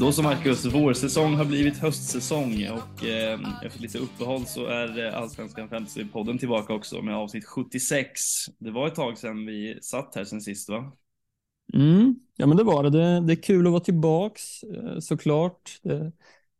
[0.00, 5.18] Då som Marcus, vårsäsong har blivit höstsäsong och eh, efter lite uppehåll så är eh,
[5.18, 8.20] Allsvenskan Fantasy-podden tillbaka också med avsnitt 76.
[8.58, 10.92] Det var ett tag sedan vi satt här sen sist va?
[11.74, 12.90] Mm, ja men det var det.
[12.90, 13.20] det.
[13.20, 15.80] Det är kul att vara tillbaks eh, såklart.
[15.82, 16.12] Det,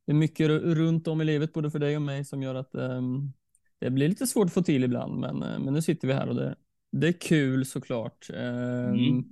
[0.06, 3.32] är mycket runt om i livet både för dig och mig som gör att um,
[3.78, 6.28] det blir lite svårt att få till ibland men, eh, men nu sitter vi här
[6.28, 6.56] och det,
[6.92, 8.30] det är kul såklart.
[8.30, 9.24] Um, mm.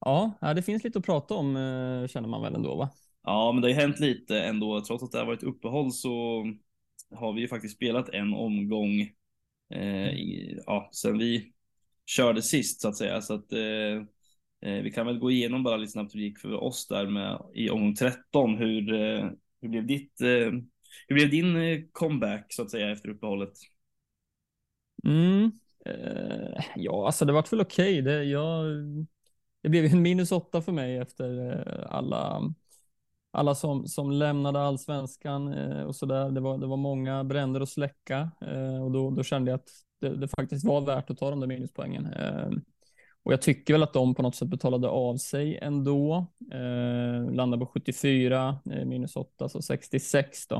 [0.00, 2.90] Ja, det finns lite att prata om uh, känner man väl ändå va?
[3.22, 4.80] Ja, men det har hänt lite ändå.
[4.80, 6.44] Trots att det har varit uppehåll så
[7.14, 9.00] har vi ju faktiskt spelat en omgång
[9.70, 11.52] eh, i, ja, sen vi
[12.06, 13.20] körde sist så att säga.
[13.22, 14.02] Så att eh,
[14.64, 17.06] Eh, vi kan väl gå igenom bara lite snabbt hur det gick för oss där
[17.06, 18.56] med i omgång 13.
[18.56, 19.30] Hur, eh,
[19.60, 20.52] hur blev ditt, eh,
[21.08, 23.52] hur blev din comeback så att säga efter uppehållet?
[25.04, 25.52] Mm.
[26.76, 28.00] ja, alltså det vart väl okej.
[28.00, 28.14] Okay.
[28.14, 28.64] Det, jag,
[29.64, 32.42] det blev en minus åtta för mig efter eh, alla,
[33.30, 36.30] alla som, som lämnade allsvenskan eh, och så där.
[36.30, 39.70] Det var, det var många bränder att släcka eh, och då, då kände jag att
[40.00, 42.08] det, det faktiskt var värt att ta de där minuspoängen.
[43.22, 46.26] Och jag tycker väl att de på något sätt betalade av sig ändå.
[46.52, 50.56] Eh, landade på 74 eh, minus 8, så 66 då.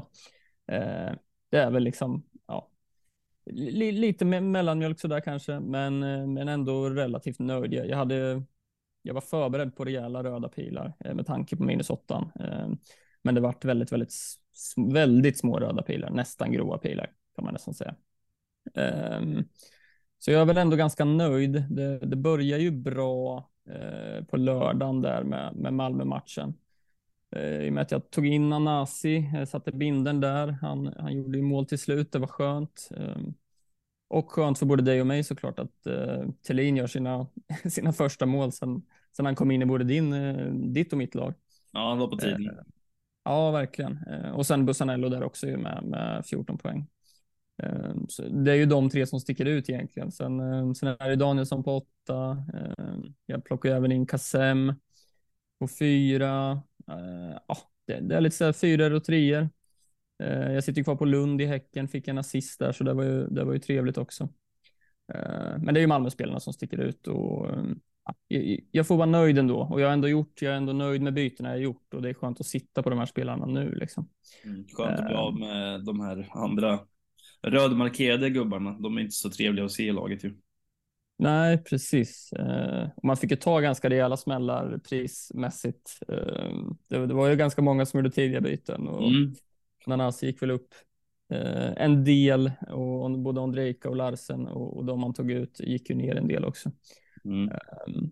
[0.72, 1.12] Eh,
[1.50, 2.70] det är väl liksom, ja,
[3.50, 5.98] li, lite me mellanmjölk sådär kanske, men,
[6.34, 7.72] men ändå relativt nöjd.
[7.72, 8.42] Jag, hade,
[9.06, 12.30] jag var förberedd på rejäla röda pilar eh, med tanke på minus åttan.
[12.40, 12.68] Eh,
[13.22, 14.14] men det vart väldigt, väldigt,
[14.76, 17.94] väldigt små röda pilar, nästan grova pilar kan man nästan säga.
[18.74, 19.44] Ehm,
[20.18, 21.64] så jag är väl ändå ganska nöjd.
[21.70, 26.54] Det, det börjar ju bra eh, på lördagen där med, med Malmö-matchen.
[27.36, 30.48] Eh, I och med att jag tog in Anasi, eh, satte binden där.
[30.48, 32.88] Han, han gjorde ju mål till slut, det var skönt.
[32.96, 33.16] Eh,
[34.08, 37.26] och skönt för både dig och mig såklart att eh, Thelin gör sina,
[37.64, 38.82] sina första mål sen,
[39.16, 41.34] sen han kom in i både din, eh, ditt och mitt lag.
[41.72, 42.48] Ja, han var på tiden.
[42.48, 42.54] Eh,
[43.24, 43.98] ja, verkligen.
[44.10, 46.86] Eh, och sen Bussanello där också med, med 14 poäng.
[48.08, 50.12] Så det är ju de tre som sticker ut egentligen.
[50.12, 52.44] Sen, sen är det Danielsson på åtta.
[53.26, 54.72] Jag plockar även in Kassem
[55.58, 56.62] på fyra.
[57.48, 59.48] Ja, det, det är lite så här fyror och treor.
[60.18, 63.26] Jag sitter kvar på Lund i Häcken, fick en assist där, så det var ju,
[63.26, 64.28] det var ju trevligt också.
[65.58, 67.48] Men det är ju Malmöspelarna som sticker ut och
[68.70, 71.14] jag får vara nöjd ändå och jag har ändå gjort, jag är ändå nöjd med
[71.14, 74.08] bytena jag gjort och det är skönt att sitta på de här spelarna nu liksom.
[74.44, 76.80] Mm, skönt att bli av med de här andra
[77.42, 78.72] rödmarkerade gubbarna.
[78.72, 80.34] De är inte så trevliga att se i laget ju.
[81.18, 82.32] Nej, precis.
[82.32, 85.98] Eh, man fick ju ta ganska rejäla smällar prismässigt.
[86.08, 86.50] Eh,
[86.88, 89.34] det, var ju ganska många som gjorde tidiga byten och mm.
[89.86, 90.93] Nanasi gick väl upp eh,
[91.76, 95.96] en del och både Ondrejka och Larsen och, och de man tog ut gick ju
[95.96, 96.70] ner en del också.
[97.24, 97.48] Mm.
[97.48, 98.02] Eh,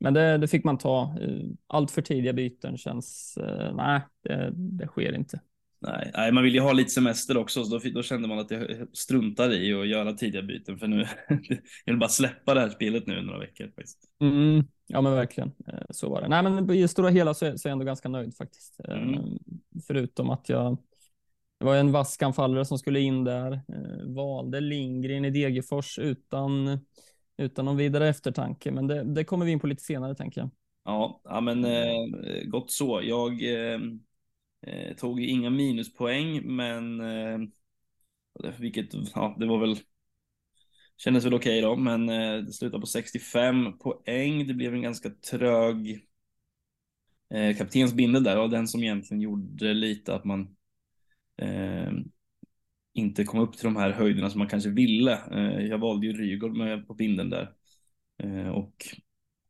[0.00, 1.16] men det, det, fick man ta.
[1.20, 5.40] Eh, allt för tidiga byten känns, eh, nej, det, det sker inte.
[5.82, 8.50] Nej, nej, man vill ju ha lite semester också, så då, då kände man att
[8.50, 11.06] jag struntar i att göra tidiga byten för nu,
[11.84, 13.66] jag vill bara släppa det här spelet nu i några veckor.
[13.66, 13.98] Faktiskt.
[14.20, 16.28] Mm, ja men verkligen, eh, så var det.
[16.28, 18.80] Nej men i stora hela så är, så är jag ändå ganska nöjd faktiskt.
[18.88, 19.38] Eh, mm.
[19.86, 20.78] Förutom att jag,
[21.60, 26.78] det var en vass anfallare som skulle in där, eh, valde Lindgren i Degerfors utan,
[27.36, 30.50] utan någon vidare eftertanke, men det, det kommer vi in på lite senare tänker jag.
[30.84, 33.00] Ja, ja men eh, gott så.
[33.02, 33.80] Jag eh,
[34.66, 37.38] eh tog inga minuspoäng, men eh,
[38.58, 39.76] vilket, ja, det var väl
[40.96, 44.46] Kändes väl okej okay då, men eh, det slutade på 65 poäng.
[44.46, 46.06] Det blev en ganska trög
[47.34, 50.56] eh, kaptensbindel där och den som egentligen gjorde lite att man
[51.40, 51.92] eh,
[52.92, 55.12] inte kom upp till de här höjderna som man kanske ville.
[55.32, 57.52] Eh, jag valde ju Rygaard med på binden där
[58.22, 58.74] eh, och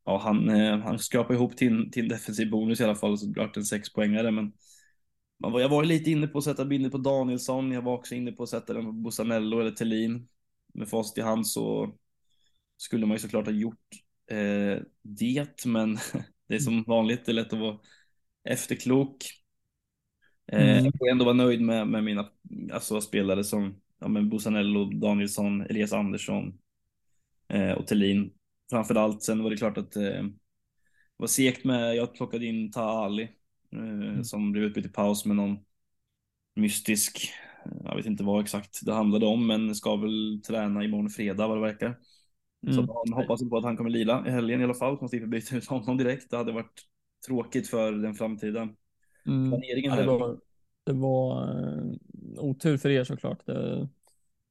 [0.04, 3.32] ja, han, eh, han skrapade ihop till, till defensiv bonus i alla fall så det
[3.32, 4.30] blev en sexpoängare.
[4.30, 4.52] men
[5.38, 7.72] man var, jag var lite inne på att sätta binden på Danielsson.
[7.72, 10.28] Jag var också inne på att sätta den på Bussanello eller Tellin.
[10.74, 11.94] Med facit i hand så
[12.76, 13.88] skulle man ju såklart ha gjort
[14.30, 15.98] eh, det, men
[16.48, 17.78] det är som vanligt, det är lätt att vara
[18.44, 19.24] efterklok.
[20.52, 20.84] Eh, mm.
[20.84, 22.28] Jag får ändå vara nöjd med, med mina
[22.72, 26.58] alltså, spelare som ja, men Bussanello, Danielsson, Elias Andersson
[27.48, 28.30] eh, och Tellin.
[28.70, 30.32] Framför allt, sen var det klart att eh, det
[31.16, 33.28] var segt med, jag plockade in Ta Ali
[33.72, 34.24] Eh, mm.
[34.24, 35.58] som blev utbytt i paus med någon
[36.54, 37.32] mystisk,
[37.84, 41.56] jag vet inte vad exakt det handlade om, men ska väl träna imorgon fredag vad
[41.56, 41.98] det verkar.
[42.62, 42.74] Mm.
[42.74, 45.08] Så man hoppas på att han kommer lila i helgen i alla fall, så man
[45.08, 46.30] slipper byta ut honom direkt.
[46.30, 46.82] Det hade varit
[47.26, 48.68] tråkigt för den framtida
[49.26, 49.50] mm.
[49.50, 49.90] planeringen.
[49.92, 50.38] Ja, det, var,
[50.84, 51.94] det var uh,
[52.38, 53.46] otur för er såklart.
[53.46, 53.88] Det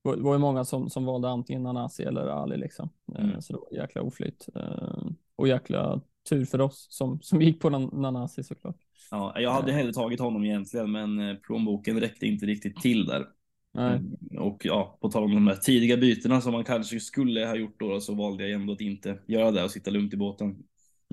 [0.01, 2.89] var, det var ju många som, som valde antingen Nanasi eller Ali liksom.
[3.19, 4.49] Uh, Så det var jäkla oflyt.
[4.55, 8.77] Uh, och jäkla tur för oss som, som gick på Nanasi såklart.
[9.11, 13.25] Ja, jag hade hellre tagit honom egentligen, men eh, plånboken räckte inte riktigt till där.
[13.73, 13.97] Nej.
[13.97, 17.55] Mm, Och ja, på tal om de där tidiga bytena som man kanske skulle ha
[17.55, 20.63] gjort då, så valde jag ändå att inte göra det och sitta lugnt i båten.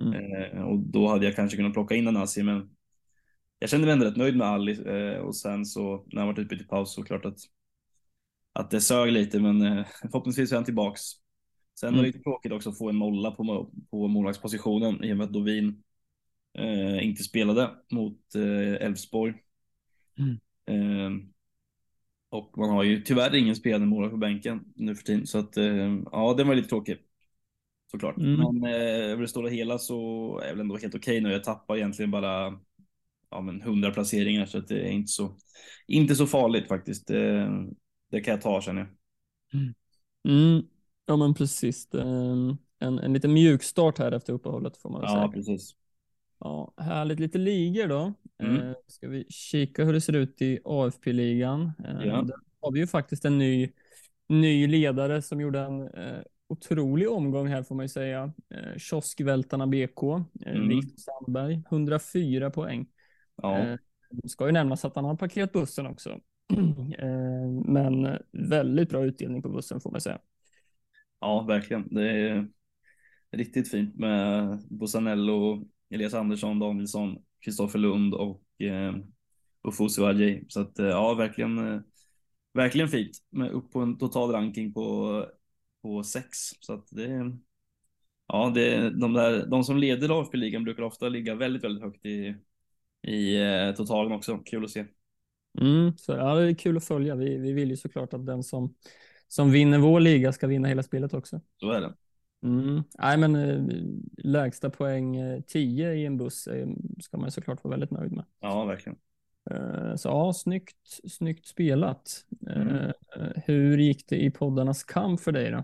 [0.02, 0.14] Mm.
[0.14, 2.70] Eh, och då hade jag kanske kunnat plocka in Anasi, men
[3.58, 6.38] jag kände mig ändå rätt nöjd med Ali eh, och sen så när han varit
[6.38, 7.38] ute i paus så klart att
[8.52, 11.02] att det sög lite, men eh, förhoppningsvis är han tillbaks.
[11.80, 12.12] Sen var det Mm.
[12.12, 15.82] lite tråkigt också att få en nolla på, på målvaktspositionen i och med att Dovin
[16.58, 19.34] eh, inte spelade mot eh, Elfsborg.
[20.18, 20.40] Mm.
[20.66, 21.10] Eh,
[22.28, 25.56] och man har ju tyvärr ingen spelande målvakt på bänken nu för tiden, så att
[25.56, 26.98] eh, ja, den var lite tråkig.
[27.90, 28.16] Såklart.
[28.18, 28.36] Mm.
[28.36, 31.32] Men eh, över det stora hela så är väl ändå helt okej nu.
[31.32, 32.60] Jag tappar egentligen bara
[33.30, 35.36] ja, men 100 placeringar så att det är inte så,
[35.86, 37.06] inte så farligt faktiskt.
[37.06, 37.48] Det,
[38.10, 38.88] det kan jag ta känner jag.
[40.28, 40.62] Mm.
[41.06, 41.88] Ja men precis.
[41.94, 45.28] En, en, en liten mjuk start här efter uppehållet får man väl Ja, säga.
[45.28, 45.74] precis.
[46.40, 47.20] Ja, härligt.
[47.20, 48.12] Lite ligor då.
[48.42, 48.56] Mm.
[48.56, 51.72] Eh, ska vi kika hur det ser ut i AFP-ligan.
[51.84, 52.22] Eh, Ja.
[52.22, 53.72] Där har vi ju faktiskt en ny,
[54.28, 56.18] ny ledare som gjorde en eh,
[56.48, 58.32] otrolig omgång här får man ju säga.
[58.54, 60.02] Eh, Kioskvältarna BK,
[60.46, 60.68] eh, Mm.
[60.68, 62.86] Viktor Sandberg, 104 poäng.
[63.42, 63.76] Ja, Eh,
[64.10, 66.10] det ska ju nämnas att han har parkerat bussen också.
[66.98, 70.18] eh, men väldigt bra utdelning på bussen får man säga.
[71.20, 71.88] ja, verkligen.
[71.94, 72.48] Det är
[73.30, 78.96] riktigt fint med Bosanello, Elias Andersson, Danielsson, Kristoffer Lund och eh,
[79.62, 80.44] Ofusi Wajei.
[80.48, 81.82] Så att eh, ja, verkligen,
[82.54, 85.26] verkligen fint med upp på en total ranking på,
[85.82, 86.28] på sex.
[86.60, 87.32] Så att det
[88.28, 92.36] Ja, det, de, där, de som leder AFP-ligan brukar ofta ligga väldigt, väldigt högt i,
[93.06, 94.38] i eh, totalen också.
[94.38, 94.84] Kul att se.
[95.60, 97.14] Mm, så ja, det är kul att följa.
[97.14, 98.74] Vi, vi vill ju såklart att den som,
[99.28, 101.40] som vinner vår liga ska vinna hela spelet också.
[101.60, 101.94] Så är det.
[102.42, 102.82] Mm.
[102.98, 103.64] Nej, men eh,
[104.18, 106.68] lägsta poäng eh, 10 i en buss eh,
[107.02, 108.24] ska man såklart vara väldigt nöjd med.
[108.40, 108.98] Ja, verkligen.
[109.50, 112.24] Eh, så ja, snyggt, snyggt spelat.
[112.50, 112.92] Eh, Mm.
[113.44, 115.58] hur gick det i poddarnas kamp för dig då?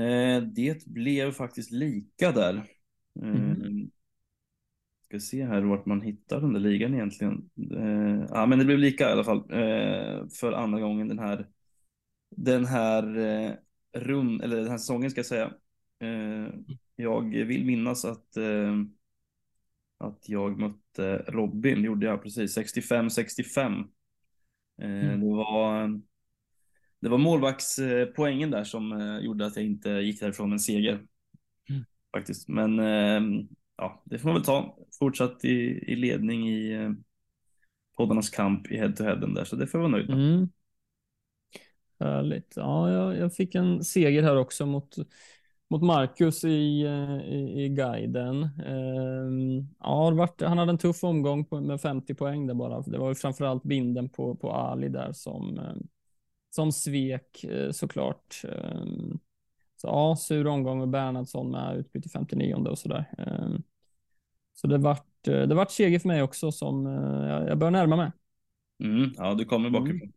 [0.00, 2.54] Eh, det blev faktiskt lika där.
[3.22, 3.90] Eh, Mhm.
[5.08, 7.50] Ska se här vart man hittar den där ligan egentligen.
[7.72, 11.46] Eh, ja, men det blev lika i alla fall eh, för andra gången den här
[12.36, 13.52] den här eh,
[13.92, 15.52] rund, eller den här säsongen ska jag säga.
[16.00, 16.48] Eh,
[16.96, 18.76] jag vill minnas att eh,
[19.98, 23.60] att jag mötte Robin, gjorde jag precis, 65-65.
[23.70, 23.84] Eh,
[24.80, 25.20] Mm.
[25.20, 26.00] Det var
[27.00, 31.06] det var målvaktspoängen där som eh, gjorde att jag inte gick därifrån med en seger.
[31.70, 31.84] Mm.
[32.16, 32.78] Faktiskt, men
[33.78, 34.76] ja, det får man väl ta.
[34.98, 36.90] Fortsatt i, i ledning i eh,
[37.96, 40.18] poddarnas kamp i head-to-headen där, så det får jag vara nöjd med.
[40.18, 40.48] Mm.
[42.00, 42.52] Härligt.
[42.56, 44.96] Ja, jag, jag fick en seger här också mot,
[45.70, 48.42] mot Marcus i, eh, i, i guiden.
[48.66, 52.80] Ehm, ja, varit, han hade en tuff omgång på, med 50 poäng där bara.
[52.80, 55.74] Det var ju framförallt binden på, på Ali där som, eh,
[56.50, 58.42] som svek eh, såklart.
[58.44, 59.18] Ehm,
[59.78, 63.04] så ja, sur omgång med Bernhardsson med utbyte 59 och sådär.
[63.18, 63.62] Ehm,
[64.54, 67.70] så det vart, eh, det vart seger för mig också som eh, jag, jag bör
[67.70, 68.12] närma mig.
[68.84, 70.12] Mm, ja, du kommer bakifrån.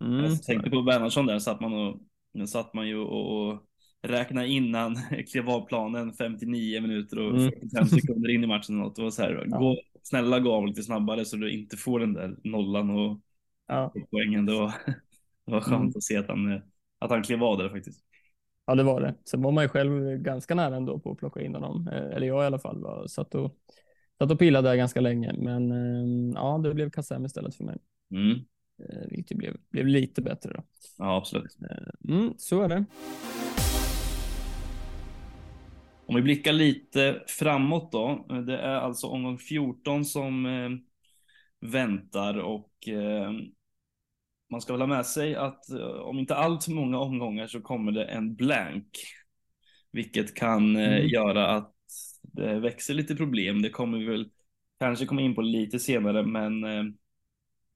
[0.00, 2.00] Mm, Jag så är tänkte på Bernhardsson där, satt man och,
[2.48, 3.66] satt man ju och, och
[4.02, 4.96] räknade innan
[5.32, 7.50] klev av planen 59 minuter och Mm.
[7.50, 8.80] 45 sekunder in i matchen.
[8.82, 9.58] Och det var så här, Ja.
[9.58, 13.20] gå, snälla gå av lite snabbare så du inte får den där nollan och
[13.66, 13.92] Ja.
[14.10, 14.46] poängen.
[14.46, 14.68] Det var,
[15.46, 15.96] det var skönt Mm.
[15.96, 16.62] att se att han,
[16.98, 18.00] att han klev av där faktiskt.
[18.66, 19.14] Ja, det var det.
[19.24, 21.88] Sen var man ju själv ganska nära ändå på att plocka in honom.
[21.88, 22.80] Eh, Eller jag i alla fall.
[22.82, 23.56] Var, satt, och,
[24.18, 25.32] satt och pillade där ganska länge.
[25.38, 27.78] Men eh, ja, det blev Kassem istället för mig.
[28.10, 28.30] Mm.
[28.88, 30.62] Eh, Vilket blev, blev lite bättre då.
[30.98, 31.56] Ja, absolut.
[32.08, 32.84] Mm, så är det.
[36.06, 38.26] Om vi blickar lite framåt då.
[38.30, 40.70] eh, Det är alltså omgång 14 som eh,
[41.70, 43.32] väntar och eh,
[44.50, 47.60] man ska väl ha med sig att eh, om inte allt för många omgångar så
[47.60, 48.98] kommer det en blank.
[49.92, 51.08] Vilket kan eh, Mm.
[51.08, 51.74] göra att
[52.22, 53.62] det växer lite problem.
[53.62, 54.30] Det kommer vi väl
[54.80, 56.84] kanske komma in på lite senare, men eh,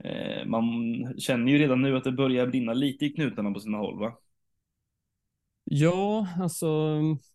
[0.05, 0.75] eh, man
[1.19, 4.19] känner ju redan nu att det börjar brinna lite i knutarna på sina håll, va?
[5.71, 6.69] Ja, alltså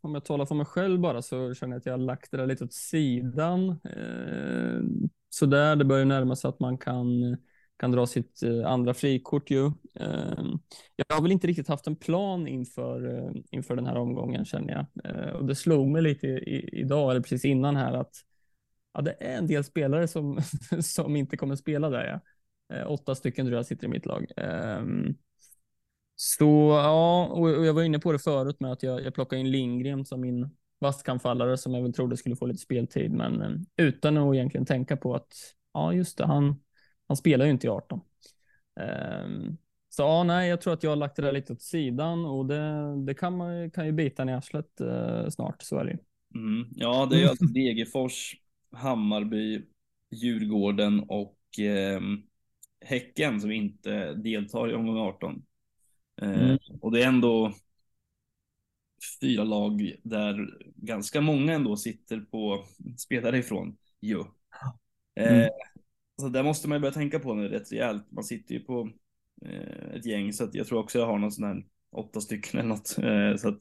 [0.01, 2.37] om jag talar för mig själv bara så känner jag att jag har lagt det
[2.37, 3.69] där lite åt sidan.
[3.69, 4.81] Eh,
[5.29, 7.37] så där, det börjar närma sig att man kan,
[7.83, 9.65] kan dra sitt eh, andra frikort ju.
[9.99, 10.59] Ehm,
[10.95, 14.73] jag har väl inte riktigt haft en plan inför, eh, inför den här omgången känner
[14.73, 15.05] jag.
[15.05, 18.15] Eh, och det slog mig lite i, idag, eller precis innan här, att
[18.93, 20.39] ja, det är en del spelare som,
[20.81, 22.19] som inte kommer spela där.
[22.67, 22.85] Ja.
[22.85, 24.31] Åtta stycken tror jag sitter i mitt lag.
[24.37, 25.15] Ehm,
[26.15, 29.51] så ja, och jag var inne på det förut med att jag, jag plockade in
[29.51, 30.49] Lindgren som min,
[30.79, 35.15] vaskanfallare som jag väl trodde skulle få lite speltid, men utan att egentligen tänka på
[35.15, 35.33] att
[35.73, 36.62] ja, just det, han,
[37.13, 38.01] han spelar ju inte i 18.
[39.25, 39.57] Um,
[39.89, 42.45] så ja, nej, jag tror att jag har lagt det där lite åt sidan och
[42.45, 45.97] det, det kan, man, kan ju bita i arslet uh, snart, så är det
[46.35, 46.67] mm.
[46.75, 48.35] Ja, det är alltså Degerfors,
[48.71, 49.65] Hammarby,
[50.11, 52.01] Djurgården och eh,
[52.85, 55.45] Häcken som inte deltar i omgång 18.
[56.21, 56.57] Eh, mm.
[56.81, 57.53] Och det är ändå
[59.21, 62.65] fyra lag där ganska många ändå sitter på
[62.97, 64.23] spelare ifrån ju.
[65.15, 65.41] Mm.
[65.41, 65.47] Eh,
[66.23, 68.11] så där måste man ju börja tänka på nu rätt rejält.
[68.11, 68.89] Man sitter ju på
[69.45, 72.59] eh, ett gäng så att jag tror också jag har någon sån här åtta stycken
[72.59, 72.97] eller något.
[72.97, 73.59] Eh, så, att,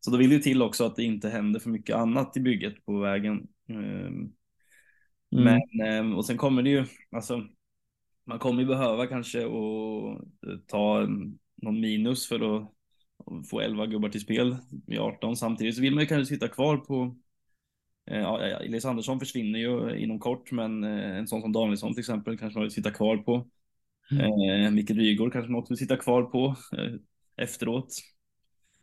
[0.00, 2.84] så då vill det till också att det inte händer för mycket annat i bygget
[2.84, 3.46] på vägen.
[3.68, 4.32] Ehm,
[5.32, 5.58] mm.
[5.80, 7.46] Men, eh, och sen kommer det ju, alltså
[8.24, 11.06] man kommer ju behöva kanske att ta
[11.62, 12.72] någon minus för att
[13.50, 15.36] få 11 gubbar till spel i 18.
[15.36, 17.10] Samtidigt så vill man ju kanske sitta kvar på eh,
[18.10, 22.38] Ja, Elias Andersson försvinner ju inom kort, men eh, en sån som Danielsson till exempel
[22.38, 23.48] kanske man vill sitta kvar på.
[24.10, 24.64] Mm.
[24.64, 26.94] Eh, Micke Rygaard kanske man också vill sitta kvar på eh,
[27.36, 27.88] efteråt.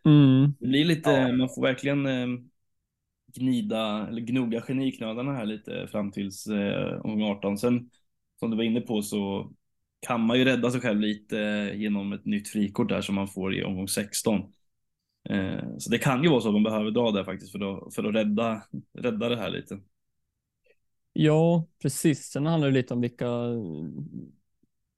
[0.05, 0.53] Mm.
[0.59, 1.31] Det blir lite, ja.
[1.31, 2.27] man får verkligen eh,
[3.35, 7.57] gnida eller gnugga geniknölarna här lite fram tills eh, omgång 18.
[7.57, 7.89] Sen
[8.39, 9.51] som du var inne på så
[10.07, 11.37] kan man ju rädda sig själv lite
[11.75, 14.41] genom ett nytt frikort där som man får i omgång 16.
[15.29, 17.95] Eh, så det kan ju vara så att man behöver dra där faktiskt för att,
[17.95, 18.63] för att rädda,
[18.93, 19.79] rädda det här lite.
[21.13, 22.25] Ja, precis.
[22.31, 23.27] Sen handlar det lite om vilka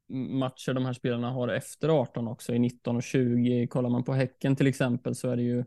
[0.10, 3.67] matcher de här spelarna har efter 18 också i 19 och 20.
[3.67, 5.63] Kollar man på Häcken till exempel så är det ju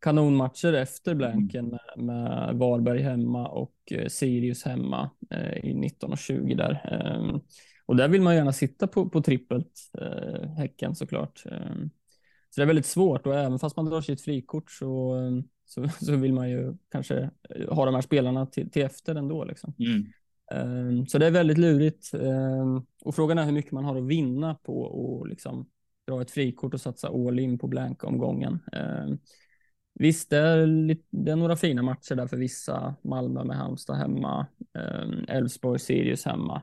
[0.00, 1.18] kanonmatcher efter mm.
[1.18, 6.70] blanken med, med Varberg hemma och eh, Sirius hemma eh, i 19 och 20 där.
[6.92, 7.40] Eh,
[7.86, 11.42] och där vill man gärna sitta på, på trippelt, eh, Häcken såklart.
[11.46, 11.90] Ehm,
[12.56, 15.16] så det är väldigt svårt och även fast man drar sig ett frikort så,
[15.64, 17.30] så, så vill man ju kanske
[17.68, 19.44] ha de här spelarna till, till efter ändå.
[19.44, 19.74] Liksom.
[19.78, 20.06] Mm.
[20.54, 22.10] Um, så det är väldigt lurigt.
[22.14, 24.86] Um, och frågan är hur mycket man har att vinna på
[25.22, 25.66] att liksom
[26.06, 28.58] dra ett frikort och satsa all in på blank-omgången.
[28.72, 29.18] Um,
[29.94, 32.94] visst, det är, lite, det är några fina matcher där för vissa.
[33.02, 34.46] Malmö med Halmstad hemma,
[35.28, 36.62] Elfsborg, Sirius hemma.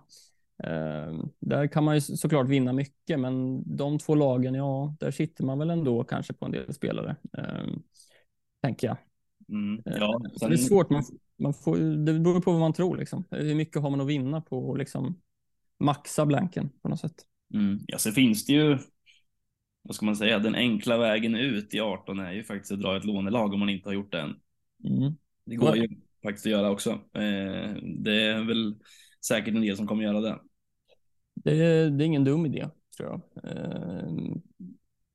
[0.63, 5.43] Ehm, där kan man ju såklart vinna mycket, men de två lagen, ja, där sitter
[5.43, 7.81] man väl ändå kanske på en del spelare, ehm,
[8.61, 8.97] tänker jag.
[9.49, 10.49] Mm, ja, ehm, sen...
[10.49, 11.03] Det är svårt, man,
[11.37, 12.97] man får, det beror på vad man tror.
[12.97, 13.23] Liksom.
[13.31, 15.21] Hur mycket har man att vinna på att liksom,
[15.79, 17.25] maxa blanken på något sätt?
[17.53, 17.79] Mm.
[17.87, 18.77] Ja, så finns det ju,
[19.81, 22.97] vad ska man säga, den enkla vägen ut i 18 är ju faktiskt att dra
[22.97, 24.35] ett lånelag om man inte har gjort det än.
[24.83, 25.13] Mm.
[25.45, 25.87] Det går ju
[26.23, 26.99] faktiskt att göra också.
[27.83, 28.75] Det är väl
[29.25, 30.39] säkert en del som kommer göra det.
[31.43, 33.21] Det, det är ingen dum idé, tror jag.
[33.51, 34.41] Ehm,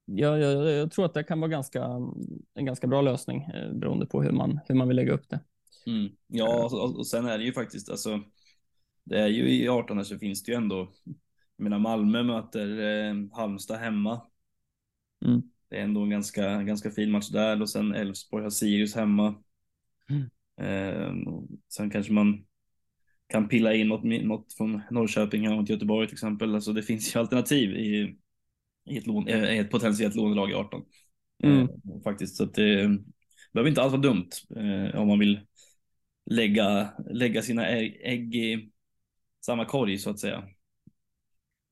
[0.04, 1.85] jag, jag, jag, tror att det kan vara ganska,
[2.54, 5.40] en ganska bra lösning eh, beroende på hur man, hur man vill lägga upp det.
[5.87, 6.12] Mm.
[6.26, 8.23] Ja, och, och, sen är det ju faktiskt, alltså,
[9.04, 10.92] det är ju i 18 så finns det ju ändå,
[11.56, 14.23] jag menar Malmö möter eh, Halmstad hemma.
[15.25, 15.42] Mm.
[15.68, 19.35] Det är ändå en ganska, ganska fin match där och sen Elfsborg har Sirius hemma.
[20.08, 20.30] Mm.
[20.61, 21.12] Eh,
[21.68, 22.44] sen kanske man
[23.28, 26.54] kan pilla in något, något från Norrköping eller Göteborg till exempel.
[26.54, 28.16] Alltså det finns ju alternativ i,
[28.90, 30.82] i ett, lån, eh, ett potentiellt lånelag i 18.
[31.42, 31.61] Mm.
[31.61, 31.68] Eh,
[32.04, 32.99] faktiskt, så att det
[33.52, 35.40] behöver inte alls vara dumt eh, om man vill
[36.30, 38.70] lägga, lägga sina ägg, ägg i
[39.44, 40.44] samma korg så att säga.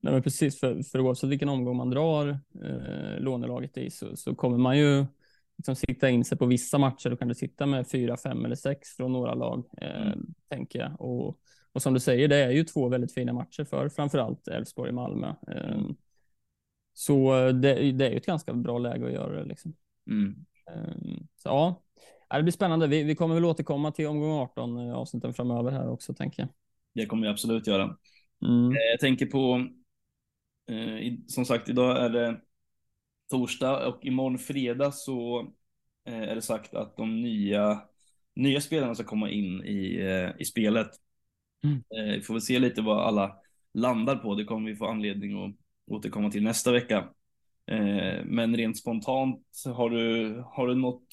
[0.01, 2.27] Nej, men precis, för, för oavsett vilken omgång man drar
[2.63, 5.05] eh, lånelaget i så, så kommer man ju
[5.57, 7.09] liksom sikta in sig på vissa matcher.
[7.09, 10.25] Då kan du sitta med fyra, fem eller sex från några lag, eh, mm.
[10.49, 11.01] tänker jag.
[11.01, 11.39] Och,
[11.71, 14.95] och som du säger, det är ju två väldigt fina matcher för framförallt Elfsborg och
[14.95, 15.27] Malmö.
[15.27, 15.81] Eh,
[16.93, 19.45] så det, det, är ju ett ganska bra läge att göra det.
[19.45, 19.73] Liksom.
[20.09, 20.45] Mm.
[20.71, 21.83] Eh, så ja,
[22.37, 22.87] det blir spännande.
[22.87, 26.49] Vi, vi kommer väl återkomma till omgång 18 eh, avsnitten framöver här också, tänker jag.
[26.93, 27.97] Det kommer vi absolut göra.
[28.45, 28.71] Mm.
[28.71, 29.67] Eh, jag tänker på,
[30.73, 32.41] eh, som sagt, idag är det
[33.29, 35.39] torsdag och imorgon fredag så
[36.05, 37.81] eh, är det sagt att de nya,
[38.35, 40.89] nya spelarna ska komma in i, eh, i spelet.
[41.63, 41.77] Mm.
[41.77, 43.35] Eh, vi får väl se lite vad alla
[43.73, 44.35] landar på.
[44.35, 45.55] Det kommer vi få anledning att
[45.87, 47.09] återkomma till nästa vecka.
[48.23, 51.07] Men rent spontant, har du, har du något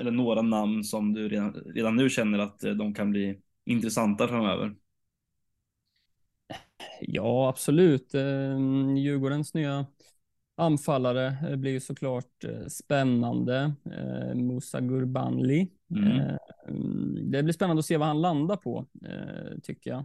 [0.00, 4.74] eller några namn som du redan, redan nu känner att de kan bli intressanta framöver?
[7.00, 8.14] Ja, absolut.
[8.96, 9.86] Djurgårdens nya
[10.62, 13.74] anfallare eh, blir ju såklart eh, spännande.
[13.84, 15.68] Eh, Musa Gurbanli.
[15.90, 16.38] Mm.
[17.30, 18.86] Det blir spännande att se vad han landar på,
[19.62, 20.04] tycker jag.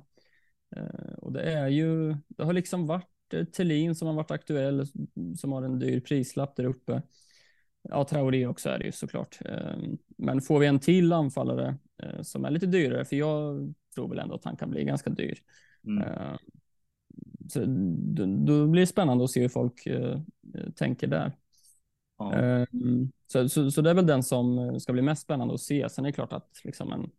[1.17, 4.85] Och det är ju, det har liksom varit Thelin som har varit aktuell,
[5.37, 7.01] som har en dyr prislapp där uppe.
[7.81, 9.39] ja, Traoré också är det ju såklart.
[10.17, 11.77] Men får vi en till anfallare
[12.21, 15.37] som är lite dyrare, för jag tror väl ändå att han kan bli ganska dyr.
[15.87, 16.37] Mm.
[17.55, 20.19] Ehm, så då, blir det spännande att se hur folk eh,
[20.75, 21.31] tänker där.
[22.17, 22.33] Ja.
[22.33, 25.89] Ehm, så, så, så, det är väl den som ska bli mest spännande att se.
[25.89, 27.09] Sen är det klart att liksom en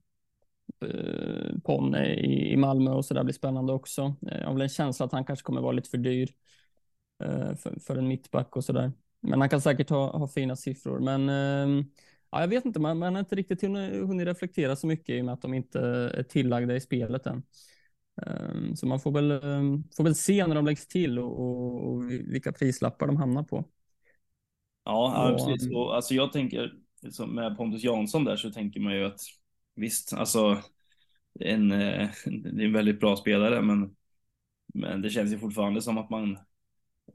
[0.90, 4.14] eh, Ponne i, i Malmö och så där blir spännande också.
[4.20, 6.28] Jag har väl en känsla att han kanske kommer vara lite för dyr
[7.56, 8.92] för, för en mittback och så där.
[9.20, 11.00] Men han kan säkert ha, ha fina siffror.
[11.00, 11.84] Men eh,
[12.30, 15.24] ja, jag vet inte, man, man har inte riktigt hunnit reflektera så mycket i och
[15.24, 15.80] med att de inte
[16.14, 17.42] är tillagda i spelet än.
[18.26, 21.88] Um, så man får väl, um, får väl se när de läggs till och, och,
[21.88, 23.64] och vilka prislappar de hamnar på.
[24.84, 25.72] Ja, och, precis.
[25.74, 29.20] Och, alltså jag tänker, liksom med Pontus Jansson där så tänker man ju att
[29.74, 30.62] visst, alltså
[31.40, 33.96] en, eh, det är en väldigt bra spelare, men,
[34.74, 36.38] men det känns ju fortfarande som att man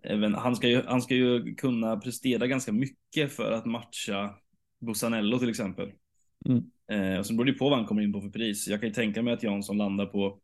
[0.04, 4.36] även, han, ska ju, han ska ju kunna prestera ganska mycket för att matcha
[4.80, 5.92] Bussanello till exempel.
[6.46, 6.64] Mm.
[6.92, 8.68] Eh, och sen beror det på vad han kommer in på för pris.
[8.68, 10.40] Jag kan ju tänka mig att Jansson landar på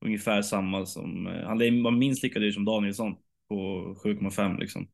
[0.00, 3.16] ungefär samma som, eh, han var minst lika dyr som Danielsson
[3.48, 4.88] på 7,5 liksom.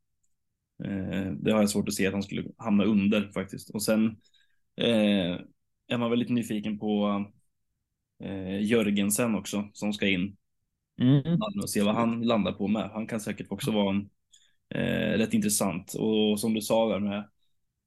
[0.84, 3.70] Eh, det har jag svårt att se att han skulle hamna under faktiskt.
[3.70, 4.06] Och sen
[4.76, 5.40] eh,
[5.88, 7.25] är man väl lite nyfiken på
[8.60, 10.36] Jörgensen också som ska in.
[11.00, 11.38] Mm.
[11.62, 12.90] Och se vad han landar på med.
[12.90, 14.10] Han kan säkert också vara en,
[14.70, 15.94] eh, rätt intressant.
[15.94, 17.28] Och som du sa där med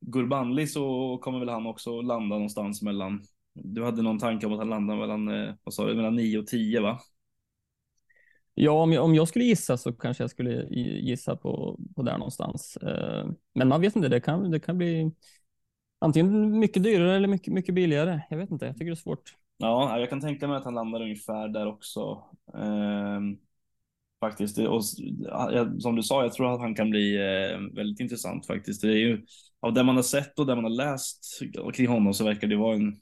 [0.01, 3.23] Gurbanli så kommer väl han också landa någonstans mellan,
[3.53, 6.39] du hade någon tanke om att han landar mellan, eh, vad sa du, mellan 9
[6.39, 6.99] och 10 va?
[8.53, 10.67] Ja, om jag, om jag skulle gissa så kanske jag skulle
[10.99, 12.77] gissa på, på där någonstans.
[12.77, 15.11] Eh, men man vet inte, det kan, det kan bli
[15.99, 18.21] antingen mycket dyrare eller mycket, mycket billigare.
[18.29, 19.35] Jag vet inte, jag tycker det är svårt.
[19.57, 22.23] Ja, jag kan tänka mig att han landar ungefär där också.
[22.57, 23.37] Ehm,
[24.19, 24.57] faktiskt.
[24.57, 24.85] Och,
[25.79, 28.81] som du sa, jag tror att han kan bli eh, väldigt intressant faktiskt.
[28.81, 29.25] Det är ju,
[29.59, 31.39] av det man har sett och det man har läst
[31.73, 32.95] kring honom så verkar det vara en,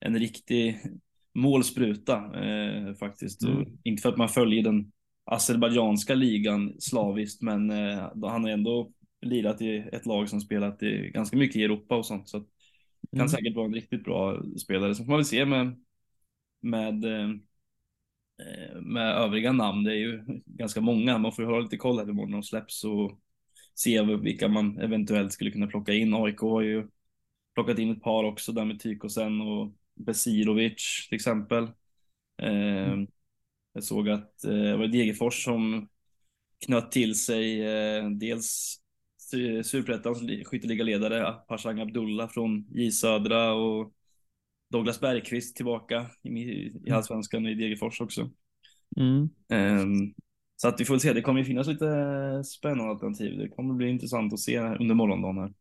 [0.00, 0.80] en riktig
[1.34, 3.42] målspruta eh, faktiskt.
[3.42, 3.78] Mm.
[3.82, 4.92] inte för att man följer den
[5.24, 11.10] azerbajdzjanska ligan slaviskt, men eh, han har ändå lirat i ett lag som spelat i,
[11.14, 12.28] ganska mycket i Europa och sånt.
[12.28, 12.46] Så att,
[13.10, 13.28] kan mm.
[13.28, 14.94] säkert vara en riktigt bra spelare.
[14.94, 15.84] Så får man väl se med,
[16.60, 17.28] med, eh,
[18.80, 19.84] med övriga namn.
[19.84, 21.18] Det är ju ganska många.
[21.18, 23.20] Man får ju hålla lite koll här imorgon när de släpps och
[23.74, 26.14] se vilka man eventuellt skulle kunna plocka in.
[26.14, 26.88] AIK har ju
[27.54, 31.62] plockat in ett par också där med Tykosen och Besirovic till exempel.
[32.42, 33.06] Eh, mm.
[33.72, 35.88] Jag såg att eh, det var Degerfors som
[36.66, 37.62] knöt till sig
[38.18, 38.80] dels
[39.64, 43.92] Superettans skytteligaledare Pashang Abdullah från J Södra och
[44.70, 46.96] Douglas Bergqvist tillbaka i, i mm.
[46.96, 48.30] allsvenskan i Degerfors också.
[48.96, 49.28] Mm.
[49.48, 50.14] Um,
[50.56, 51.86] så att vi får se, det kommer ju finnas lite
[52.44, 53.38] spännande alternativ.
[53.38, 55.54] Det kommer bli intressant att se under morgondagen här.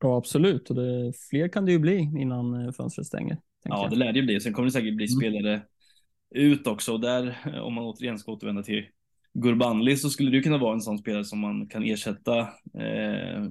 [0.00, 0.70] Ja, absolut.
[0.70, 3.38] Och det, fler kan det ju bli innan eh, fönstret stänger.
[3.64, 4.40] Ja, det lär det ju bli.
[4.40, 5.20] Sen kommer det säkert bli mm.
[5.20, 5.62] spelare
[6.30, 6.92] ut också.
[6.92, 8.86] Och där, om man återigen ska återvända till
[9.34, 12.38] Gurbanli så skulle det kunna vara en sån spelare som man kan ersätta
[12.78, 13.44] eh,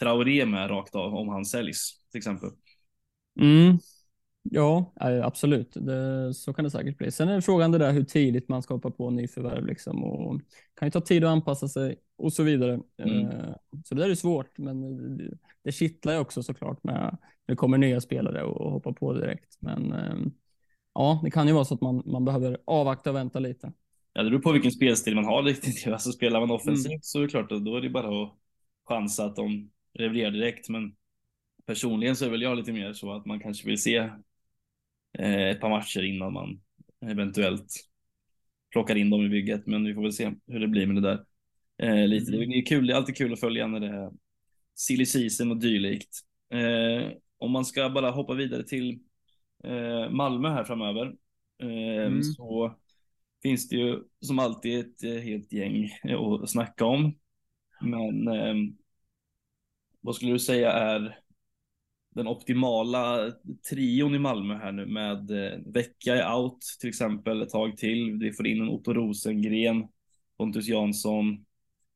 [0.00, 2.50] Traoré med rakt av om han säljs till exempel.
[3.40, 3.78] Mm.
[4.50, 4.92] Ja,
[5.22, 5.72] absolut.
[5.74, 7.10] Det, så kan det säkert bli.
[7.10, 10.40] Sen är frågan det där hur tidigt man ska hoppa på nyförvärv liksom och
[10.74, 12.80] kan ju ta tid att anpassa sig och så vidare.
[12.98, 13.26] Mm.
[13.26, 15.16] Eh, så det där är svårt, men
[15.64, 19.56] det kittlar ju också såklart med det kommer nya spelare och hoppa på direkt.
[19.60, 20.16] Men eh,
[20.94, 23.72] ja, det kan ju vara så att man, man behöver avvakta och vänta lite.
[24.12, 25.86] Ja, det beror på vilken spelstil man har riktigt.
[25.86, 27.00] Alltså spelar man offensivt mm.
[27.02, 28.34] så är det klart att då är det bara att
[28.84, 30.68] chansa att de levererar direkt.
[30.68, 30.96] Men
[31.66, 33.96] personligen så är väl jag lite mer så att man kanske vill se
[35.18, 36.60] eh, ett par matcher innan man
[37.06, 37.66] eventuellt
[38.72, 39.66] plockar in dem i bygget.
[39.66, 41.24] Men vi får väl se hur det blir med det där.
[41.82, 42.36] Eh, lite.
[42.36, 42.50] Mm.
[42.50, 44.10] Det är kul, det är alltid kul att följa när det är
[44.74, 46.20] silly season och dylikt.
[46.50, 48.98] Eh, om man ska bara hoppa vidare till
[49.64, 51.14] eh, Malmö här framöver.
[51.62, 52.22] Eh, mm.
[52.22, 52.74] Så
[53.42, 57.18] finns det ju som alltid ett eh, helt gäng eh, att snacka om.
[57.80, 58.54] Men eh,
[60.00, 61.18] vad skulle du säga är
[62.14, 63.32] den optimala
[63.70, 65.30] trion i Malmö här nu med
[65.66, 68.18] Vecka är out till exempel ett tag till.
[68.20, 69.88] Vi får in en Otto Rosengren,
[70.36, 71.44] Pontus Jansson,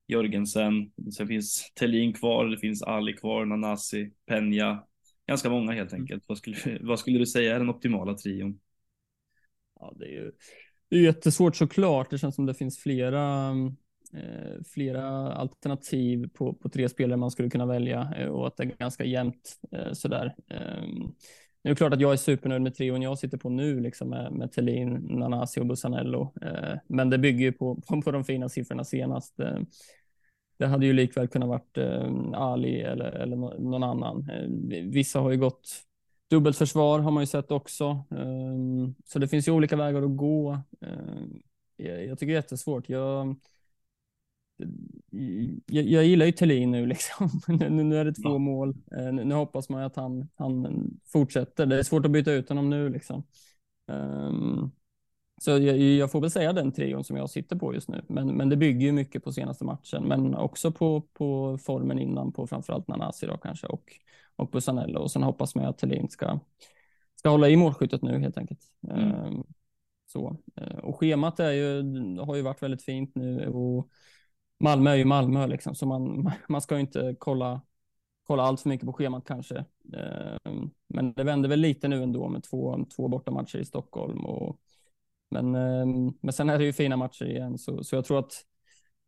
[0.09, 0.92] Jörgensen.
[1.16, 4.85] Sen finns Tellin kvar, det finns Ali kvar, Nanasi, Penja.
[5.27, 6.25] Ganska många helt enkelt.
[6.29, 8.61] Vad skulle, vad skulle du säga är den optimala trion?
[9.81, 10.33] Ja, det är ju
[10.90, 12.11] det är jättesvårt såklart.
[12.11, 13.51] Det känns som det finns flera,
[14.14, 18.62] eh, flera alternativ på, på tre spelare man skulle kunna välja eh, och att det
[18.62, 20.35] är ganska jämnt eh, sådär.
[20.51, 21.14] Ehm,
[21.62, 24.33] det är klart att jag är supernöjd med trion jag sitter på nu, liksom med,
[24.33, 26.35] med Thelin, Nanasi och Bussanello.
[26.87, 29.35] Men det bygger ju på, på, på de fina siffrorna senast.
[30.59, 34.31] Det hade ju likväl kunnat varit eh, Ali eller, eller någon annan.
[34.31, 35.85] Eh, vissa har ju gått
[36.31, 37.85] dubbelt försvar har man ju sett också.
[38.11, 40.59] Eh, så det finns ju olika vägar att gå.
[41.77, 42.88] Jag, tycker det är jättesvårt.
[42.88, 43.37] Jag,
[45.66, 47.31] jag, jag gillar ju Thelin nu liksom.
[47.49, 48.38] nu, nu är det två ja.
[48.38, 48.77] mål.
[48.90, 51.66] Nu, nu, hoppas man att han, han fortsätter.
[51.66, 53.23] Det är svårt att byta ut honom nu liksom.
[53.87, 54.71] Um,
[55.38, 58.05] så jag, jag, får väl säga den trion som jag sitter på just nu.
[58.09, 62.33] Men, men det bygger ju mycket på senaste matchen, men också på, på formen innan
[62.33, 63.92] på framförallt Nanasi då kanske och,
[64.37, 65.01] och på Sanello.
[65.01, 66.38] Och sen hoppas man att Thelin ska,
[67.16, 68.61] ska hålla i målskyttet nu helt enkelt.
[68.90, 69.24] Mm.
[69.24, 69.44] Um,
[70.07, 70.37] så.
[70.61, 71.83] Uh, och schemat är ju,
[72.18, 73.88] har ju varit väldigt fint nu och
[74.61, 77.61] Malmö är ju Malmö liksom, så man, man ska inte kolla,
[78.22, 79.64] kolla allt för mycket på schemat kanske.
[79.94, 80.53] Uh,
[80.88, 84.61] men det vänder väl lite nu ändå med två, två bortamatcher i Stockholm och
[85.31, 88.33] men, ehm, men sen är det ju fina matcher igen, så, så jag tror att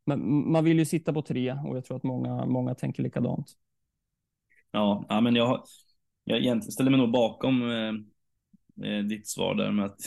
[0.06, 3.52] man, man vill ju sitta på tre och jag tror att många, många tänker likadant.
[4.70, 5.64] Ja, ja men jag,
[6.24, 7.94] jag egentligen ställer mig nog bakom eh,
[8.90, 10.00] eh, ditt svar där med att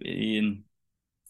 [0.00, 0.64] i en,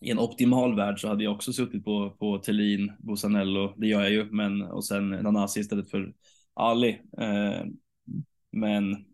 [0.01, 4.01] i en optimal värld så hade jag också suttit på, på Thelin, Bosanello, det gör
[4.01, 6.15] jag ju, men och sen Nanasi istället för
[6.55, 7.01] Ali.
[7.19, 7.65] Eh,
[8.53, 9.05] men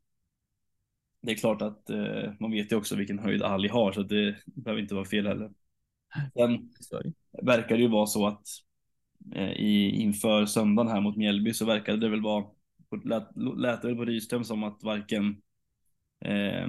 [1.26, 4.36] det är klart att eh, man vet ju också vilken höjd Ali har så det
[4.44, 5.50] behöver inte vara fel heller.
[6.34, 7.12] Sen Sorry.
[7.42, 8.42] verkar det ju vara så att
[9.34, 12.44] eh, i, inför söndagen här mot Mjällby så verkade det väl vara,
[13.04, 15.42] lät, lät det väl på Rydström som att varken
[16.24, 16.68] eh,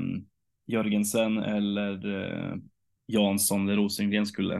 [0.65, 2.55] Jörgensen eller eh,
[3.07, 4.55] Jansson eller Rosengren skulle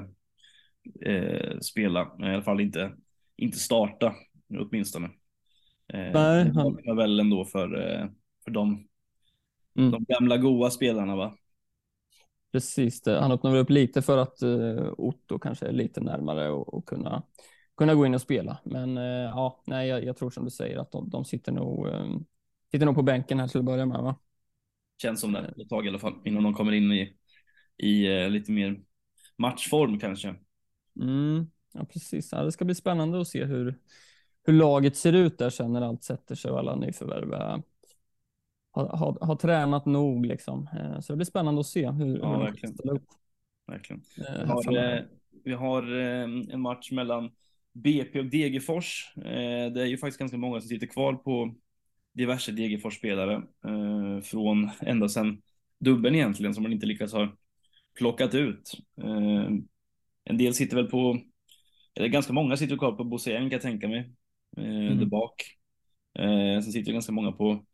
[1.05, 2.91] eh, spela, i alla fall inte,
[3.37, 4.15] inte starta
[4.59, 5.09] åtminstone.
[5.93, 6.75] Eh, Nej, han...
[6.75, 8.07] Det var väl ändå för, eh,
[8.43, 8.87] för dem
[9.77, 9.91] Mm.
[9.91, 11.37] De gamla goa spelarna va?
[12.51, 13.19] Precis, det.
[13.19, 17.23] han öppnar upp lite för att uh, Otto kanske är lite närmare och, och kunna,
[17.77, 18.57] kunna gå in och spela.
[18.63, 21.87] Men uh, ja, nej, jag, jag, tror som du säger att de, de sitter, nog,
[21.87, 22.25] um,
[22.71, 24.01] sitter nog på bänken här till att börja med.
[24.01, 24.15] Va?
[25.01, 27.17] Känns som det ett tag i alla fall innan de kommer in i,
[27.77, 28.81] i uh, lite mer
[29.35, 30.35] matchform kanske.
[30.99, 32.31] Mm, ja, precis.
[32.31, 33.79] Ja, det ska bli spännande att se hur,
[34.43, 37.61] hur laget ser ut där sen när allt sätter sig och alla nyförvärv
[38.77, 40.69] har, har, har tränat nog liksom.
[40.79, 42.73] Eh, så det blir spännande att se hur, ja, hur verkligen.
[42.73, 43.05] ställa upp.
[43.67, 44.01] Verkligen.
[44.17, 45.03] Eh, vi har, eh,
[45.43, 45.83] vi har
[46.51, 47.31] en match mellan
[47.73, 49.13] BP och Degerfors.
[49.73, 51.55] Det är ju faktiskt ganska många som sitter kvar på
[52.13, 53.43] diverse Degerfors-spelare
[54.23, 55.41] från ända sedan
[55.79, 57.37] dubben egentligen som man inte lyckats ha
[57.97, 58.71] plockat ut.
[60.23, 61.17] En del sitter väl på,
[61.95, 64.11] eller ganska många sitter kvar på Bosén kan jag tänka mig,
[64.57, 64.97] mm.
[64.97, 65.43] där bak.
[66.63, 67.65] Sen sitter ganska många på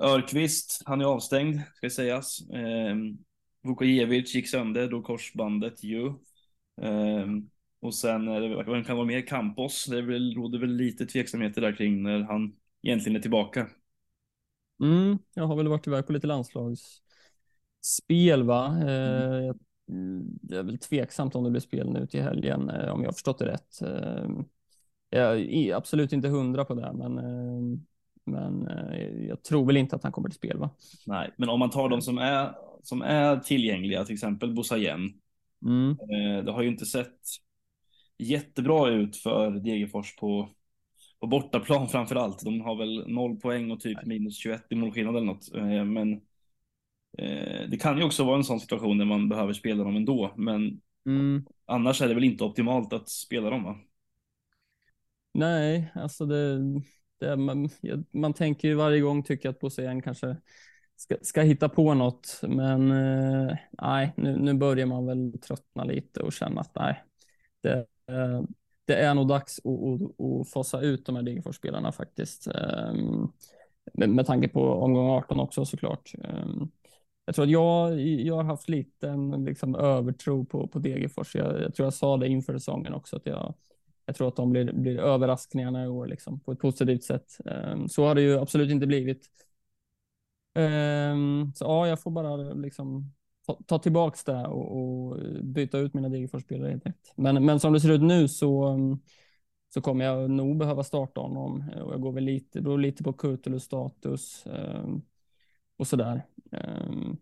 [0.00, 2.50] Örqvist, han är avstängd, ska sägas.
[2.50, 2.96] Eh,
[3.62, 6.06] Vukojevic gick sönder, då korsbandet ju.
[6.82, 7.26] Eh,
[7.80, 8.26] och sen
[8.66, 9.26] vem kan vara mer?
[9.26, 9.86] Campos.
[9.86, 13.66] Det väl, råder väl lite tveksamheter där kring när han egentligen är tillbaka.
[14.82, 18.66] Mm, jag har väl varit iväg på lite landslagsspel va.
[18.66, 19.54] Eh,
[19.88, 20.38] mm.
[20.42, 23.12] Det är väl tveksamt om det blir spel nu till helgen eh, om jag har
[23.12, 23.82] förstått det rätt.
[23.82, 24.44] Ehm,
[25.10, 27.86] jag är absolut inte hundra på det, men ehm,
[28.24, 30.58] men eh, jag tror väl inte att han kommer till spel.
[30.58, 30.70] Va?
[31.06, 35.12] Nej, men om man tar de som är, som är tillgängliga, till exempel Bosayen.
[35.66, 35.90] Mm.
[35.90, 37.20] Eh, det har ju inte sett
[38.18, 40.48] jättebra ut för Degerfors på,
[41.20, 42.44] på bortaplan framför allt.
[42.44, 44.18] De har väl noll poäng och typ Nej.
[44.18, 45.54] minus 21 i målskillnad eller något.
[45.54, 46.20] Eh, men
[47.68, 50.34] det kan ju också vara en sån situation där man behöver spela dem ändå.
[50.36, 51.44] Men mm.
[51.66, 53.78] annars är det väl inte optimalt att spela dem va?
[55.34, 56.58] Nej, alltså det,
[57.20, 57.68] det, man,
[58.10, 60.36] man tänker ju varje gång tycker att Bosén kanske
[60.96, 66.20] ska, ska hitta på något, men eh, nej, nu, nu börjar man väl tröttna lite
[66.20, 67.04] och känna att nej,
[67.62, 67.78] det,
[68.08, 68.42] eh,
[68.84, 72.46] det är nog dags att, att, att fasa ut de här Degerfors-spelarna faktiskt.
[72.46, 72.92] Eh,
[73.94, 76.12] med, med tanke på omgång 18 också såklart.
[76.24, 76.46] Eh,
[77.24, 81.34] jag tror att jag, jag har haft lite en liksom, övertro på, på Degerfors.
[81.34, 83.54] Jag, jag tror jag sa det inför säsongen också, att jag,
[84.04, 87.36] jag tror att de blir, blir överraskningarna i år liksom, på ett positivt sätt.
[87.44, 89.30] Um, så har det ju absolut inte blivit.
[90.54, 93.12] Um, så ja, jag får bara liksom
[93.46, 97.12] ta, ta tillbaks det och, och byta ut mina Degerfors-spelare helt enkelt.
[97.16, 98.76] Men, men som det ser ut nu så,
[99.74, 103.12] så kommer jag nog behöva starta honom och jag går väl lite, beror lite på
[103.12, 105.02] Kurtulus status um,
[105.76, 106.26] och sådär.
[106.50, 107.16] Um,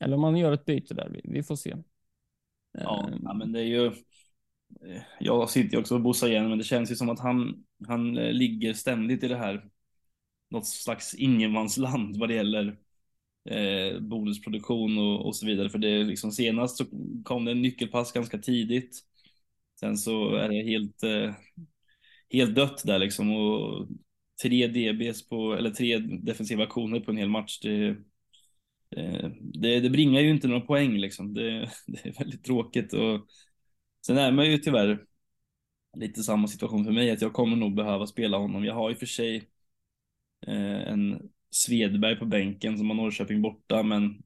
[0.00, 1.76] eller om man gör ett byte där, vi, vi får se.
[2.72, 3.92] Ja, men det är ju Eh,
[4.86, 7.64] Eh, jag sitter ju också och bussar igen, men det känns ju som att han,
[7.88, 9.68] han eh, ligger ständigt i det här,
[10.50, 12.78] något slags ingenmansland vad det gäller
[13.50, 15.70] eh, bonusproduktion och, och så vidare.
[15.70, 16.84] För det är liksom senast så
[17.24, 19.00] kom det en nyckelpass ganska tidigt.
[19.80, 21.34] Sen så är det helt, eh,
[22.30, 23.88] helt dött där liksom och
[24.42, 27.58] tre DBs på, eller tre defensiva aktioner på en hel match.
[27.62, 27.88] Det,
[28.96, 31.34] eh, det, det bringar ju inte några poäng liksom.
[31.34, 33.26] Det, det är väldigt tråkigt och
[34.06, 35.04] sen är man ju tyvärr
[35.96, 38.64] lite samma situation för mig att jag kommer nog behöva spela honom.
[38.64, 39.36] Jag har ju för sig
[40.46, 44.22] eh, en Svedberg på bänken som har Norrköping borta, men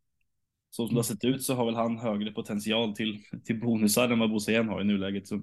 [0.71, 4.09] så som det har sett ut så har väl han högre potential till, till bonusar
[4.09, 5.29] än vad Bosse har i nuläget.
[5.29, 5.43] Så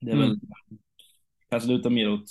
[0.00, 0.28] det är mm.
[0.28, 0.40] väl
[1.50, 2.24] kanske lutar mer åt,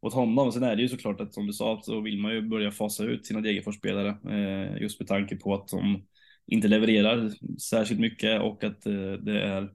[0.00, 0.52] åt honom.
[0.52, 3.04] Sen är det ju såklart att som du sa så vill man ju börja fasa
[3.04, 6.06] ut sina Degerfors-spelare eh, just med tanke på att de
[6.46, 9.72] inte levererar särskilt mycket och att eh, det är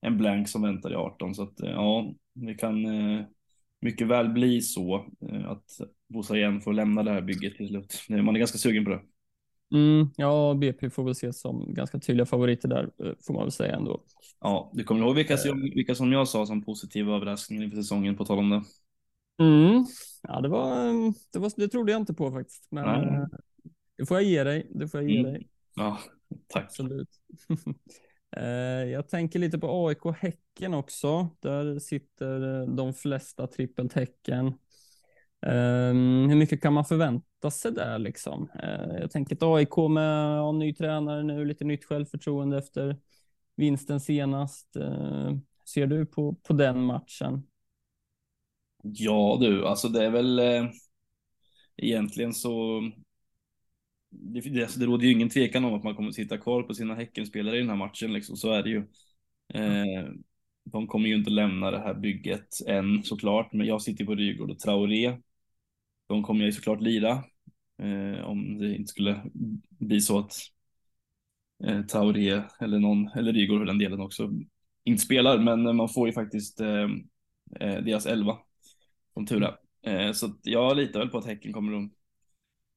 [0.00, 3.24] en blank som väntar i 18 så att eh, ja, det kan eh,
[3.80, 5.64] mycket väl bli så eh, att
[6.08, 8.04] Bosa igen får lämna det här bygget till slut.
[8.08, 9.00] Man är ganska sugen på det.
[9.74, 12.90] Mm, ja, BP får väl ses som ganska tydliga favoriter där,
[13.26, 14.04] får man väl säga ändå.
[14.40, 18.16] Ja, du kommer ihåg vilka, som, vilka som jag sa som positiva överraskningar inför säsongen,
[18.16, 18.62] på tal om det?
[19.44, 19.84] Mm.
[20.22, 20.92] Ja, det var,
[21.32, 23.26] det var, det trodde jag inte på faktiskt, men Nej.
[23.98, 24.70] Det får jag ge dig.
[24.74, 25.32] Det får jag ge mm.
[25.32, 25.48] dig.
[25.74, 25.98] Ja,
[26.48, 26.64] tack.
[26.64, 27.08] Absolut.
[28.36, 31.28] Eh, jag tänker lite på AIK Häcken också.
[31.40, 34.46] Där sitter eh, de flesta trippeltecken.
[35.46, 38.50] Um, hur mycket kan man förvänta sig där liksom?
[38.62, 42.96] Uh, jag tänker ett AIK med ja, ny tränare nu, lite nytt självförtroende efter
[43.56, 44.76] vinsten senast.
[44.76, 45.36] Uh,
[45.68, 47.42] ser du på, på den matchen?
[48.82, 50.64] Ja du, alltså det är väl eh,
[51.76, 52.82] egentligen så.
[54.10, 56.74] Det, det, alltså det råder ju ingen tvekan om att man kommer sitta kvar på
[56.74, 58.36] sina Häckenspelare i den här matchen, liksom.
[58.36, 58.78] så är det ju.
[59.54, 60.10] Eh,
[60.64, 64.50] de kommer ju inte lämna det här bygget än såklart, men jag sitter på Rygård
[64.50, 65.16] och Traoré
[66.08, 67.24] de kommer jag ju såklart lira
[67.82, 69.22] eh, om det inte skulle
[69.68, 70.32] bli så att
[71.64, 74.30] eh, Tauré eller någon, eller Rygaard för den delen också,
[74.84, 76.88] inte spelar, men man får ju faktiskt eh,
[77.60, 78.38] eh deras elva
[79.14, 79.56] som tur är.
[79.82, 81.90] Eh, så jag litar väl på att Häcken kommer att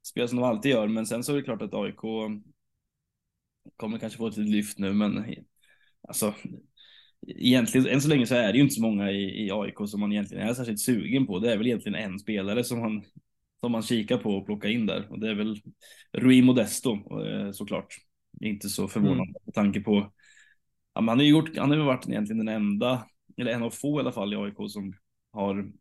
[0.08, 2.00] spela som de alltid gör, men sen så är det klart att AIK
[3.78, 5.26] kommer kanske få ett lyft nu, men
[6.08, 6.34] alltså
[7.28, 10.00] egentligen, än så länge så är det ju inte så många i, i AIK som
[10.00, 11.40] man egentligen är särskilt sugen på.
[11.40, 13.04] Det är väl egentligen en spelare som man,
[13.60, 15.62] som man kikar på och plockar in där och det är väl
[16.14, 17.96] Rui Modesto eh, såklart.
[18.42, 19.42] Inte så förvånande mm.
[19.46, 20.12] med tanke på,
[20.94, 23.70] ja, han har ju gjort, han har ju varit egentligen den enda, eller en av
[23.70, 24.94] få i alla fall i AIK som
[25.32, 25.72] har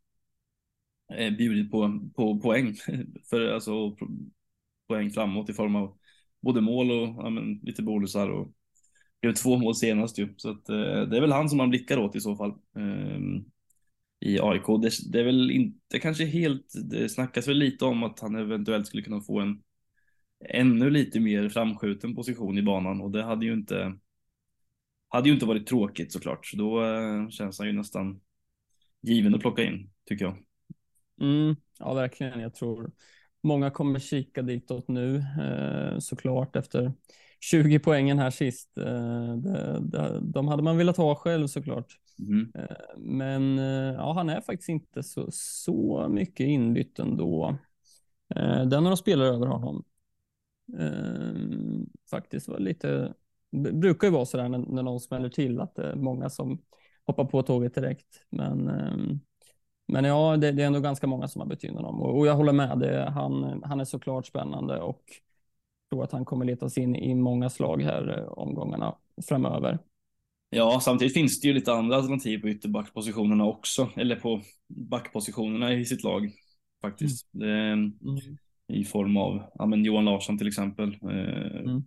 [1.19, 2.75] Eh, bjudit på, på poäng,
[3.31, 3.97] för alltså
[4.89, 5.99] poäng framåt i form av
[6.41, 8.53] både mål och ja, men, lite bonusar och
[9.21, 11.99] blev två mål senast ju, så att, eh, det är väl han som man blickar
[11.99, 12.51] åt i så fall.
[12.51, 13.21] Eh,
[14.21, 14.67] I AIK.
[14.83, 18.87] Det, det, är väl inte kanske helt, det snackas väl lite om att han eventuellt
[18.87, 19.63] skulle kunna få en
[20.45, 23.99] ännu lite mer framskjuten position i banan och det hade ju inte
[25.09, 28.21] hade ju inte varit tråkigt såklart, så då eh, känns han ju nästan
[29.03, 30.37] given att plocka in, tycker jag.
[31.21, 32.41] Mm, ja, verkligen.
[32.41, 32.91] Jag tror
[33.43, 36.93] många kommer kika ditåt nu, eh, såklart efter
[37.41, 38.79] 20 poängen här sist.
[38.79, 39.35] Eh,
[40.21, 41.97] de hade man velat ha själv såklart.
[42.19, 42.53] Mm.
[42.55, 47.59] Eh, men eh, ja, han är faktiskt inte så, så mycket inbytt ändå.
[48.35, 49.85] Den har några spelare över honom.
[52.11, 53.15] Faktiskt var lite,
[53.51, 56.31] det brukar ju vara så där när, när någon smäller till att det är många
[56.31, 56.63] som
[57.07, 58.27] hoppar på tåget direkt.
[58.31, 58.71] Men,
[59.93, 62.35] men ja, det, det är ändå ganska många som har in honom och, och jag
[62.35, 62.79] håller med.
[62.79, 65.03] Det, han, han är såklart spännande och
[65.91, 68.95] tror att han kommer letas in i många slag här eh, omgångarna
[69.29, 69.79] framöver.
[70.51, 75.85] Ja, samtidigt finns det ju lite andra alternativ på ytterbackpositionerna också, eller på backpositionerna i
[75.85, 76.31] sitt lag
[76.83, 77.35] faktiskt.
[77.35, 77.73] Mm.
[77.73, 78.37] Mm.
[78.69, 80.99] I form av ja, men Johan Larsson till exempel.
[81.03, 81.85] Eh, mm.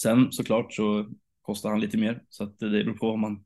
[0.00, 1.06] Sen såklart så
[1.42, 3.44] kostar han lite mer så att det beror på vad man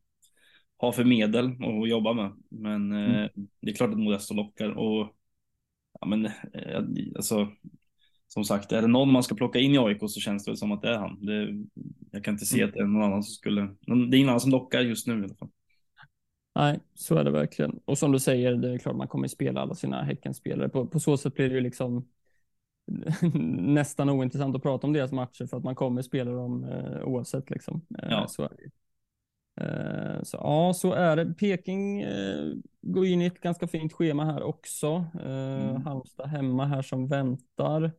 [0.78, 2.32] har för medel att jobba med.
[2.48, 3.30] Men eh, mm.
[3.60, 5.14] det är klart att Modesto lockar och
[6.00, 6.30] ja, men
[7.16, 7.48] alltså
[8.28, 10.58] som sagt, är det någon man ska plocka in i AIK så känns det väl
[10.58, 11.26] som att det är han.
[11.26, 11.64] Det,
[12.10, 12.68] jag kan inte se mm.
[12.68, 13.60] att det är någon annan som skulle,
[14.10, 15.48] det är ingen annan som lockar just nu i alla fall.
[16.54, 17.80] Nej, så är det verkligen.
[17.84, 20.68] Och som du säger, det är klart man kommer spela alla sina Häckenspelare.
[20.68, 22.08] På, på så sätt blir det ju liksom
[23.58, 27.50] nästan ointressant att prata om deras matcher för att man kommer spela dem eh, oavsett
[27.50, 27.80] liksom.
[28.02, 28.26] Eh, ja.
[28.28, 28.42] Så.
[28.42, 28.48] Eh,
[30.22, 31.34] så ja, så är det.
[31.34, 35.06] Peking eh, går in i ett ganska fint schema här också.
[35.24, 35.82] Eh, mm.
[35.82, 37.92] Halmstad hemma här som väntar.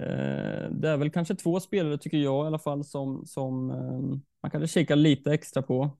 [0.00, 4.18] Eh, det är väl kanske två spelare tycker jag i alla fall som, som eh,
[4.42, 5.90] man kanske kika lite extra på.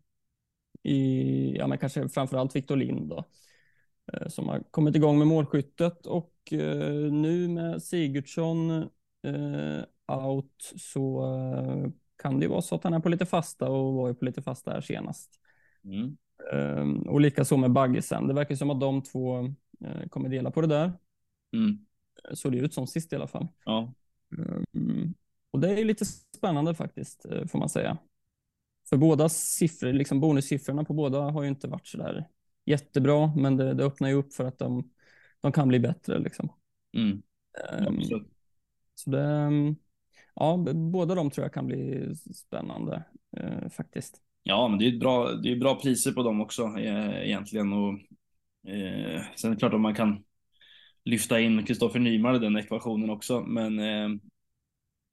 [0.82, 3.24] I, ja, men kanske framförallt Victor Lind då,
[4.12, 6.34] eh, som har kommit igång med målskyttet och
[7.10, 8.88] nu med Sigurdsson
[10.06, 11.24] out så
[12.40, 14.24] kan det ju vara så att han är på lite fasta och var ju på
[14.24, 15.40] lite fasta här senast.
[15.84, 16.16] Mm.
[16.52, 18.28] Um, och likaså med Baggesen.
[18.28, 20.92] Det verkar som att de två uh, kommer dela på det där.
[21.52, 21.78] Mm.
[22.32, 23.48] Så det ut som sist i alla fall.
[23.64, 23.92] Ja.
[24.72, 25.14] Um,
[25.50, 26.04] och det är lite
[26.36, 27.98] spännande faktiskt, uh, får man säga.
[28.88, 32.28] För båda siffror, liksom bonussiffrorna på båda har ju inte varit så där
[32.64, 34.90] jättebra, men det, det öppnar ju upp för att de,
[35.40, 36.18] de kan bli bättre.
[36.18, 36.52] Liksom.
[36.96, 37.22] Mm.
[37.86, 38.00] Um,
[38.94, 39.50] så det,
[40.34, 43.04] ja, båda de tror jag kan bli spännande
[43.40, 44.22] uh, faktiskt.
[44.42, 47.72] Ja, men det är bra, det är bra priser på dem också eh, egentligen.
[47.72, 47.92] Och,
[48.70, 50.24] eh, sen är det klart att man kan
[51.04, 54.08] lyfta in Kristoffer Nyman i den ekvationen också, men eh,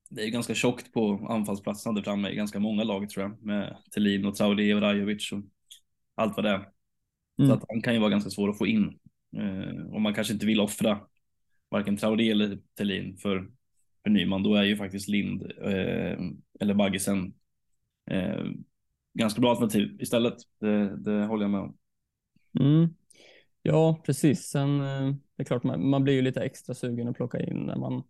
[0.10, 3.78] det är ganska tjockt på anfallsplatserna där framme i ganska många lag tror jag, med
[3.94, 5.42] Thelin och Traoré och Rajovic och
[6.16, 6.66] allt vad det är.
[7.40, 7.50] Mm.
[7.50, 9.00] Så att han kan ju vara ganska svår att få in.
[9.38, 11.00] Eh, och man kanske inte vill offra
[11.70, 13.52] varken Traoré eller Thelin för,
[14.04, 16.20] för Nyman, då är ju faktiskt Lind eh,
[16.60, 17.34] eller Baggesen
[18.12, 18.46] eh,
[19.14, 20.36] ganska bra alternativ istället.
[20.60, 21.78] Det, det håller jag med om.
[22.60, 22.90] Mm.
[23.62, 24.48] Ja, precis.
[24.48, 27.58] Sen eh, det är klart, man, man blir ju lite extra sugen att plocka in
[27.58, 28.04] när man,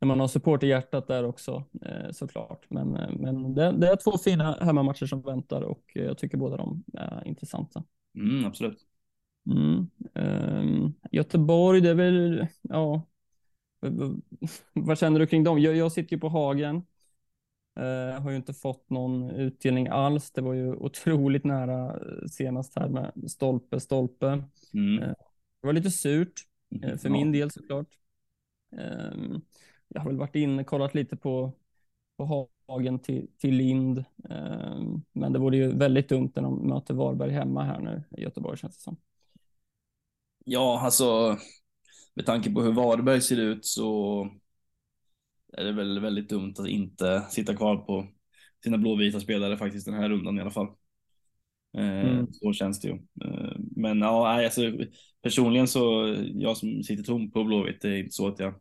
[0.00, 2.66] när man har support i hjärtat där också eh, såklart.
[2.70, 6.56] Men, eh, men det, det, är två fina hemmamatcher som väntar och jag tycker båda
[6.56, 7.84] de är intressanta.
[8.14, 8.78] Mm, absolut.
[9.46, 9.86] Mm.
[10.14, 13.02] Um, Göteborg, det är väl, ja,
[14.72, 15.58] vad känner du kring dem?
[15.58, 16.86] Jag, jag sitter ju på Hagen.
[17.80, 20.30] Uh, har ju inte fått någon utdelning alls.
[20.30, 21.98] Det var ju otroligt nära
[22.30, 24.44] senast här med stolpe, stolpe.
[24.74, 25.02] Mm.
[25.02, 25.14] Uh,
[25.60, 26.40] det var lite surt
[26.74, 27.12] uh, för ja.
[27.12, 27.88] min del såklart.
[28.76, 29.42] Um,
[29.88, 31.52] jag har väl varit inne och kollat lite på,
[32.16, 34.04] på Hagen till, till Lind.
[34.16, 38.22] Um, men det vore ju väldigt dumt när de möter Varberg hemma här nu i
[38.22, 38.96] Göteborg känns det som.
[40.44, 41.38] Ja, alltså
[42.14, 44.28] med tanke på hur Varberg ser ut så
[45.52, 48.08] är det väl väldigt dumt att inte sitta kvar på
[48.64, 50.66] sina blåvita spelare faktiskt den här rundan i alla fall.
[51.76, 52.26] Eh, mm.
[52.32, 52.94] Så känns det ju.
[52.94, 54.60] Eh, men ja, alltså,
[55.22, 58.52] personligen så, jag som sitter tom på Blåvitt, det är inte så att jag,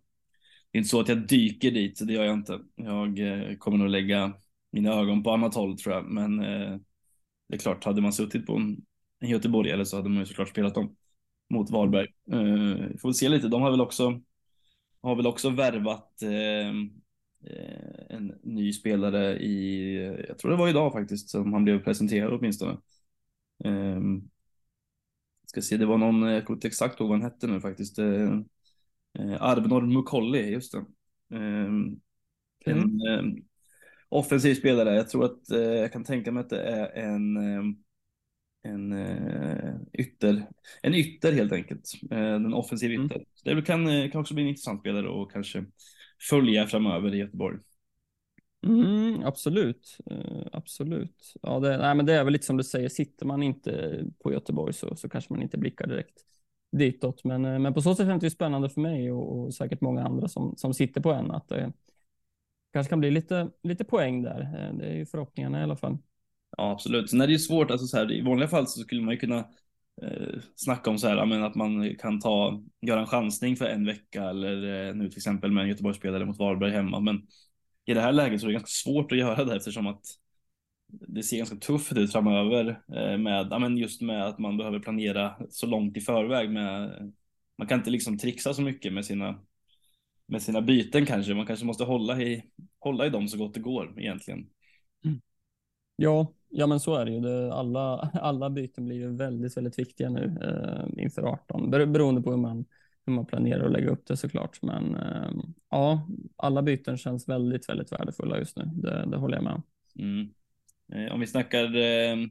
[0.71, 2.59] det är inte så att jag dyker dit, så det gör jag inte.
[2.75, 4.33] Jag eh, kommer nog lägga
[4.71, 8.55] mina ögon på annat håll tror jag, men det är klart, hade man suttit på
[8.55, 10.95] en Göteborg eller så hade man ju såklart spelat dem
[11.51, 12.07] mot Varberg.
[12.33, 14.21] Uh, får se lite, de har väl också,
[15.01, 16.89] har väl också värvat uh,
[18.09, 19.95] en ny spelare i,
[20.27, 22.77] jag tror det var idag faktiskt, som han blev presenterad åtminstone.
[23.63, 24.29] Um,
[25.45, 27.99] ska se, det var någon, jag kommer inte exakt ihåg vad han hette nu faktiskt.
[27.99, 28.41] Uh,
[29.39, 30.85] Arbnor Mukolli, just det.
[31.37, 32.01] Um,
[32.65, 33.43] en um,
[34.09, 34.95] offensiv spelare.
[34.95, 37.37] Jag tror att uh, jag kan tänka mig att det är en
[38.63, 40.47] en uh, ytter,
[40.81, 41.91] en ytter helt enkelt.
[42.11, 43.15] Uh, en offensiv ytter.
[43.45, 43.57] Mm.
[43.57, 45.65] det kan, uh, kan också bli en intressant spelare och kanske
[46.29, 47.57] följa framöver i Göteborg.
[48.67, 49.97] Mm, absolut,
[50.51, 51.33] absolut.
[51.41, 54.33] Ja, det, nej, men det är väl lite som du säger, sitter man inte på
[54.33, 56.21] Göteborg så, så kanske man inte blickar direkt
[56.71, 57.23] ditåt.
[57.23, 60.27] Men, men på så sätt känns det spännande för mig och, och, säkert många andra
[60.27, 61.73] som, som sitter på en att det
[62.73, 64.71] kanske kan bli lite, lite poäng där.
[64.79, 65.97] Det är ju förhoppningarna i alla fall.
[66.57, 67.09] Ja, absolut.
[67.09, 69.19] Sen är det ju svårt, alltså så här, i vanliga fall så skulle man ju
[69.19, 69.37] kunna
[70.01, 73.85] eh, snacka om så här, men att man kan ta, göra en chansning för en
[73.85, 76.99] vecka eller eh, nu till exempel med en Göteborgsspelare mot Varberg hemma.
[76.99, 77.27] Men
[77.85, 80.01] i det här läget så är det ganska svårt att göra det eftersom att
[80.87, 84.79] det ser ganska tufft ut framöver eh, med, ja, men just med att man behöver
[84.79, 86.91] planera så långt i förväg med,
[87.57, 89.39] man kan inte liksom trixa så mycket med sina
[90.31, 91.33] med sina byten kanske.
[91.33, 92.43] Man kanske måste hålla i,
[92.79, 94.49] hålla i dem så gott det går egentligen.
[95.05, 95.21] Mm.
[95.95, 97.19] Ja, Ja, men så är det ju.
[97.19, 102.31] Det, alla, alla byten blir ju väldigt, väldigt viktiga nu eh, inför 18, beroende på
[102.31, 102.65] hur man,
[103.05, 104.61] hur man planerar att lägga upp det såklart.
[104.61, 105.31] Men eh,
[105.69, 108.63] ja, alla byten känns väldigt, väldigt värdefulla just nu.
[108.65, 109.63] Det, det håller jag med om.
[109.99, 110.29] Mm.
[110.93, 112.29] Eh, om vi snackar ehm,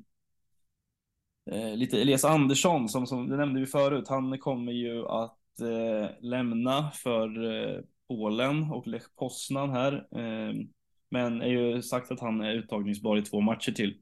[1.51, 6.11] eh, lite Elias Andersson, som, som det nämnde vi förut, han kommer ju att eh,
[6.21, 10.09] lämna för eh, Polen och Lech Poznan här.
[10.17, 10.69] Ehm,
[11.09, 14.01] men är ju sagt att han är uttagningsbar i två matcher till.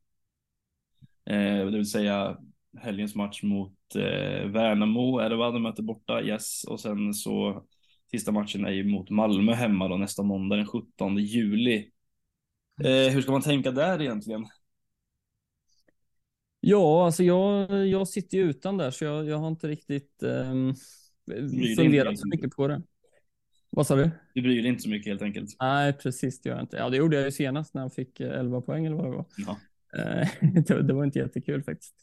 [1.28, 2.38] Eh, det vill säga
[2.78, 5.50] helgens match mot eh, Värnamo är det va?
[5.50, 6.64] De möter borta, yes.
[6.64, 7.64] Och sen så
[8.10, 11.90] sista matchen är ju mot Malmö hemma då nästa måndag den 17 juli.
[12.84, 14.46] Eh, hur ska man tänka där egentligen?
[16.60, 20.74] Ja, alltså jag, jag sitter ju utan där så jag, jag har inte riktigt um,
[21.76, 22.82] funderat så mycket på det.
[23.70, 24.10] Vad sa du?
[24.34, 25.56] Du bryr dig inte så mycket helt enkelt.
[25.60, 26.76] Nej, precis det gör jag inte.
[26.76, 29.10] Ja, det gjorde jag ju senast när han fick 11 eh, poäng eller vad det
[29.10, 29.24] var.
[29.36, 29.58] Ja.
[29.96, 30.28] Eh,
[30.84, 31.94] det, var inte jättekul faktiskt.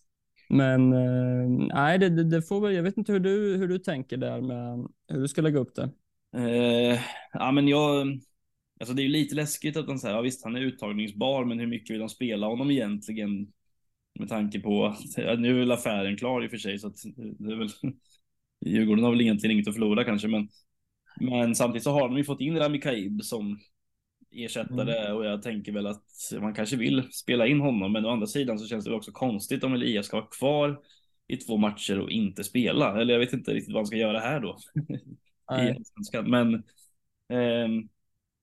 [0.50, 4.18] Men eh, nej, det, det, får väl, jag vet inte hur du, hur du tänker
[4.18, 5.90] där med hur du ska lägga upp det.
[6.38, 7.00] Eh,
[7.34, 8.08] ja, men jag,
[8.80, 11.60] alltså det är ju lite läskigt att han säger, ja visst han är uttagningsbar, men
[11.60, 13.52] hur mycket vill de spela honom egentligen?
[14.20, 16.96] Med tanke på att nu är väl affären klar i och för sig så att
[17.38, 17.70] det är väl
[18.66, 20.50] Djurgården har väl egentligen inget att förlora kanske men
[21.20, 23.60] men samtidigt så har de ju fått in Rami Kaib som
[24.36, 25.18] ersättare mm.
[25.18, 26.04] och jag tänker väl att
[26.42, 29.64] man kanske vill spela in honom men å andra sidan så känns det också konstigt
[29.64, 30.82] om Elias ska vara kvar
[31.28, 34.20] i två matcher och inte spela eller jag vet inte riktigt vad han ska göra
[34.20, 34.58] här då.
[36.26, 36.54] men
[37.30, 37.68] eh,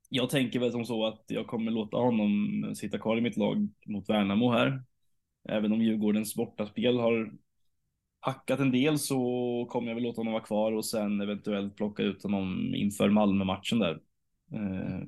[0.09, 3.69] jag tänker väl som så att jag kommer låta honom sitta kvar i mitt lag
[3.87, 4.83] mot Värnamo här.
[5.49, 7.33] Även om Djurgårdens bortaspel har
[8.21, 9.19] hackat en del så
[9.71, 13.79] kommer jag väl låta honom vara kvar och sen eventuellt plocka ut honom inför Malmö-matchen
[13.79, 14.01] där.
[14.53, 15.01] Eh,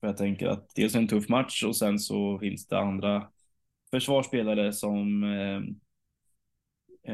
[0.00, 3.28] för jag tänker att dels en tuff match och sen så finns det andra
[3.90, 5.60] försvarsspelare som eh,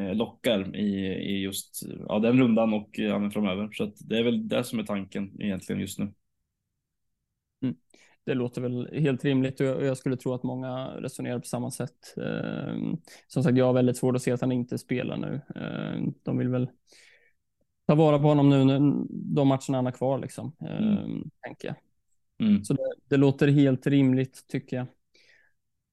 [0.01, 3.69] eh lockar i, i just ja, den rundan och ja, framöver.
[3.71, 6.13] Så det är väl det som är tanken egentligen just nu.
[7.61, 7.75] Mm.
[8.23, 12.17] Det låter väl helt rimligt och jag skulle tro att många resonerar på samma sätt.
[12.17, 15.41] Ehm, som sagt, jag har väldigt svårt att se att han inte spelar nu.
[15.55, 16.69] Ehm, de vill väl
[17.87, 18.79] ta vara på honom nu
[19.09, 20.97] de matcherna han har kvar liksom, mm.
[20.97, 21.75] Ehm, tänker jag.
[22.39, 22.63] Mm.
[22.63, 24.87] Så det, det, låter helt rimligt tycker jag.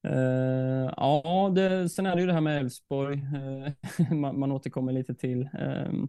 [0.06, 3.16] Uh, ja, det, sen är det ju det här med Elfsborg.
[3.16, 5.40] Uh, man, man återkommer lite till.
[5.40, 6.04] Uh,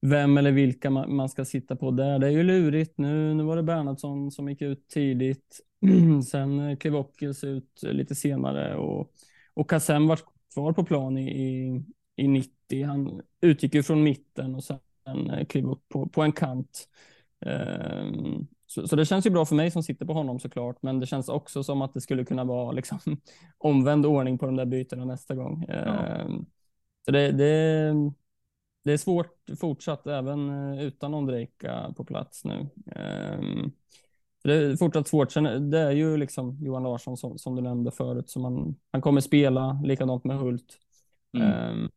[0.00, 2.18] vem eller vilka man, man, ska sitta på där.
[2.18, 2.98] Det är ju lurigt.
[2.98, 5.60] Nu, nu var det Bernhardsson som gick ut tidigt.
[6.30, 9.12] sen eh, klev Ockels ut lite senare och,
[9.54, 10.18] och Kassem var
[10.54, 11.82] kvar på plan i, i,
[12.16, 12.86] i 90.
[12.86, 14.78] Han utgick ju från mitten och sen
[15.48, 16.88] klev upp på, på en kant.
[17.40, 21.00] Um, så, så, det känns ju bra för mig som sitter på honom såklart, men
[21.00, 22.98] det känns också som att det skulle kunna vara liksom
[23.58, 25.64] omvänd ordning på de där bytena nästa gång.
[25.68, 26.22] Ja.
[26.24, 26.46] Um,
[27.04, 27.94] så det, det,
[28.84, 32.68] det, är svårt fortsatt även eh, utan Ondrejka på plats nu.
[32.86, 33.72] Um,
[34.44, 35.32] det är fortsatt svårt.
[35.32, 39.02] Sen, det är ju liksom Johan Larsson som, som du nämnde förut, så man, han
[39.02, 40.78] kommer spela likadant med Hult.
[41.32, 41.70] Mm.
[41.70, 41.90] Um,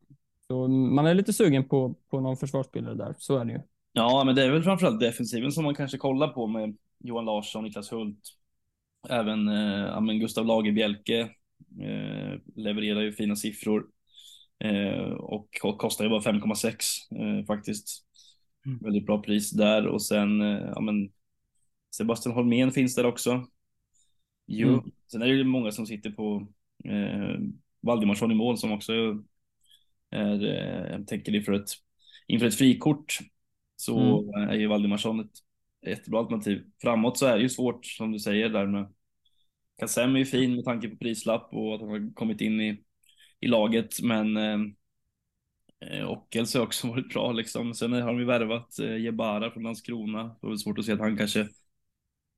[0.46, 3.60] så man är lite sugen på, på någon försvarsspelare där, så är det ju.
[3.92, 7.64] Ja, men det är väl framförallt defensiven som man kanske kollar på med Johan Larsson,
[7.64, 8.18] Niklas Hult.
[9.08, 11.20] Även eh, Gustav Lagerbjälke
[11.80, 13.86] eh, levererar ju fina siffror.
[14.64, 18.06] Eh, och kostar ju bara 5,6 eh, faktiskt.
[18.66, 18.78] Mm.
[18.78, 21.12] Väldigt bra pris där och sen eh, ja, men
[21.96, 23.46] Sebastian Holmén finns där också.
[24.46, 24.90] Jo, mm.
[25.12, 26.46] sen är det ju många som sitter på
[26.84, 27.38] eh,
[27.80, 28.92] Valdimarsson i mål som också
[30.10, 31.70] är, eh, tänker inför ett,
[32.26, 33.18] inför ett frikort
[33.82, 34.48] så mm.
[34.48, 35.30] är ju Valdimarsson ett
[35.86, 36.64] jättebra alternativ.
[36.82, 38.92] Framåt så är det ju svårt som du säger där med
[39.78, 42.82] Kassem är ju fin med tanke på prislapp och att han har kommit in i,
[43.40, 44.58] i laget men eh,
[45.90, 47.74] eh Ockels har också varit bra liksom.
[47.74, 50.36] Sen har de ju värvat eh, Jebara från Landskrona.
[50.42, 51.48] Det är svårt att se att han kanske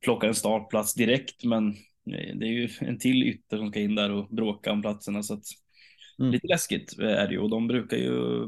[0.05, 1.69] plockar en startplats direkt men
[2.11, 5.23] eh, det är ju en till ytter som ska in där och bråka om platserna
[5.23, 5.45] så att
[6.19, 6.33] mm.
[6.33, 8.47] lite läskigt är det ju och de brukar ju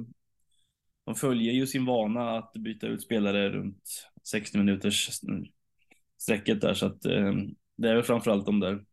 [1.06, 5.20] de följer ju sin vana att byta ut spelare runt 60 minuters
[6.18, 7.32] strecket där så att eh,
[7.76, 8.84] det är väl framförallt de där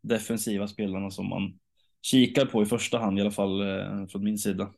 [0.00, 1.58] defensiva spelarna som man
[2.02, 4.72] kikar på i första hand i alla fall eh, från min sida.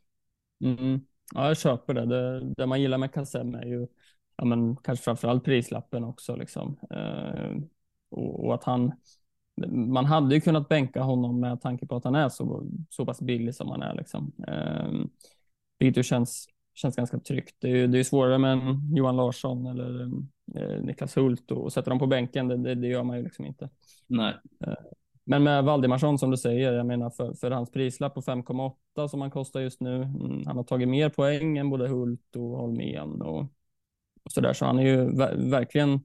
[0.63, 0.99] Mm.
[1.33, 2.05] Ja, jag köper det.
[2.05, 2.53] det.
[2.57, 3.87] Det man gillar med Kassem är ju
[4.37, 6.79] ja, men kanske framförallt prislappen också liksom.
[6.89, 7.55] Eh,
[8.09, 8.93] och, och, att han
[9.67, 13.21] man hade ju kunnat bänka honom med tanke på att han är så, så pass
[13.21, 14.31] billig som han är liksom.
[14.47, 14.91] Eh,
[15.79, 16.47] vilket ju känns
[16.77, 17.55] känns ganska tryggt.
[17.59, 20.01] Det är ju det är svårare med en Johan Larsson eller
[20.55, 22.47] eh, Niklas Hult och sätta dem på bänken.
[22.47, 23.69] Det, det, det, gör man ju liksom inte.
[24.07, 24.33] Nej.
[24.65, 24.73] Eh,
[25.23, 29.21] men med Valdimarsson som du säger, jag menar för, för hans prislapp på 5,8 som
[29.21, 29.95] han kostar just nu.
[29.95, 33.39] Mm, han har tagit mer poäng än både Hult och Holmén och,
[34.23, 35.99] och så där, så han är ju ver verkligen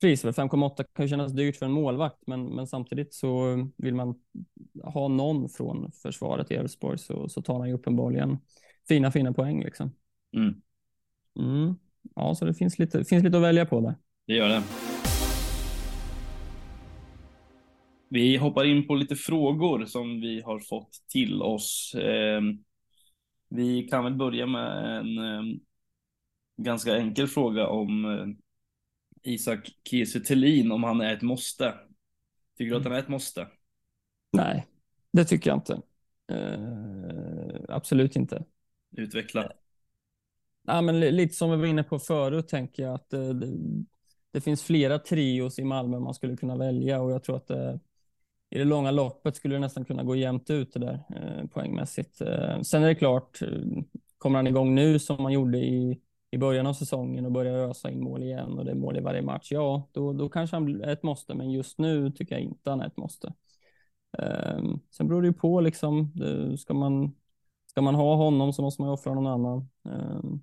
[0.00, 0.34] prisvärd.
[0.34, 3.44] 5,8 kan ju kännas dyrt för en målvakt, men, men samtidigt så
[3.76, 4.14] vill man
[4.84, 8.38] ha någon från försvaret i Elfsborg så, så tar han ju uppenbarligen
[8.88, 9.90] fina, fina poäng liksom.
[10.36, 10.62] Mm.
[11.38, 11.74] Mm.
[12.14, 13.94] Ja, så det finns lite, finns lite att välja på där.
[14.26, 14.62] Det gör det.
[18.08, 21.94] Vi hoppar in på lite frågor som vi har fått till oss.
[21.98, 22.64] Ehm,
[23.48, 25.60] vi kan väl börja med en ehm,
[26.56, 31.74] ganska enkel fråga om eh, Isak Kiese om han är ett måste.
[32.58, 33.48] Tycker du att han är ett måste?
[34.32, 34.66] Nej,
[35.12, 35.82] det tycker jag inte.
[36.32, 38.44] Uh, absolut inte.
[38.96, 39.52] Utveckla.
[40.66, 43.46] Ja, men lite som vi var inne på förut tänker jag att eh, det,
[44.30, 47.80] det, finns flera trios i Malmö man skulle kunna välja och jag tror att det,
[48.50, 52.20] i det långa loppet skulle det nästan kunna gå jämnt ut det där eh, poängmässigt.
[52.20, 53.48] Eh, sen är det klart, eh,
[54.18, 56.00] kommer han igång nu som man gjorde i,
[56.30, 59.00] i början av säsongen och börjar ösa in mål igen och det är mål i
[59.00, 62.42] varje match, ja, då, då kanske han är ett måste, men just nu tycker jag
[62.42, 63.34] inte han är ett måste.
[64.18, 66.12] Ehm, sen beror det ju på liksom,
[66.58, 67.14] ska man,
[67.66, 69.68] ska man ha honom så måste man offra någon annan.
[69.84, 70.42] Ehm,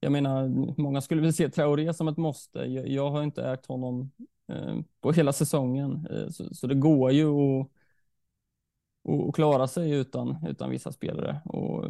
[0.00, 0.48] jag menar,
[0.80, 2.58] många skulle väl se Traoré som ett måste.
[2.58, 4.10] Jag, jag har inte ägt honom
[4.46, 7.68] um, på hela säsongen, uh, så, så, det går ju att,
[9.28, 11.40] att klara sig utan, utan vissa spelare.
[11.44, 11.84] Och,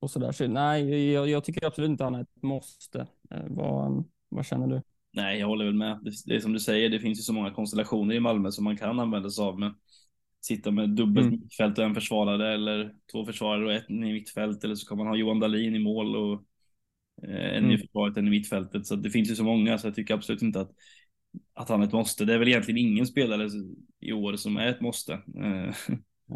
[0.00, 0.32] och så där.
[0.32, 2.98] Så, nej, jag, jag, tycker absolut inte han är ett måste.
[3.34, 4.82] Uh, vad, vad känner du?
[5.12, 5.98] Nej, jag håller väl med.
[6.02, 8.64] Det, det är som du säger, det finns ju så många konstellationer i Malmö som
[8.64, 9.58] man kan använda sig av.
[9.58, 9.74] Men
[10.40, 11.40] sitta med dubbelt mm.
[11.40, 15.06] mittfält och en försvarare eller två försvarare och ett i mittfält eller så kan man
[15.06, 16.40] ha Johan Dahlin i mål och eh,
[17.22, 17.70] en mm.
[17.70, 18.86] i försvaret, en i mittfältet.
[18.86, 20.70] Så det finns ju så många så jag tycker absolut inte att,
[21.54, 22.24] att han är ett måste.
[22.24, 23.48] Det är väl egentligen ingen spelare
[24.00, 25.74] i år som är ett måste eh,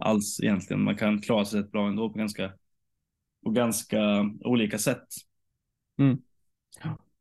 [0.00, 0.82] alls egentligen.
[0.82, 2.52] Man kan klara sig rätt bra ändå på ganska,
[3.44, 5.06] på ganska olika sätt.
[5.98, 6.18] Mm.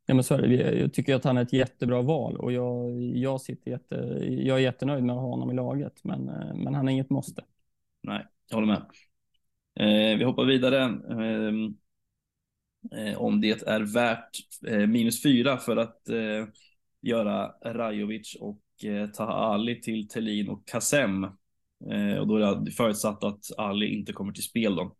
[0.06, 0.80] Ja, men så är det.
[0.80, 3.96] Jag tycker att han är ett jättebra val och jag, jag, sitter jätte,
[4.30, 7.10] jag är jättenöjd med att ha honom i laget, men, eh, men han är inget
[7.10, 7.44] måste.
[8.04, 8.86] Nej, jag håller med.
[9.80, 10.84] Eh, vi hoppar vidare.
[10.84, 11.54] Eh,
[12.96, 16.48] Eh, om det är värt eh, minus fyra för att eh,
[17.02, 21.24] göra Rajovic och eh, Taha Ali till Telin och Kassem.
[21.92, 24.96] Eh, och då är det förutsatt att Ali inte kommer till spel då.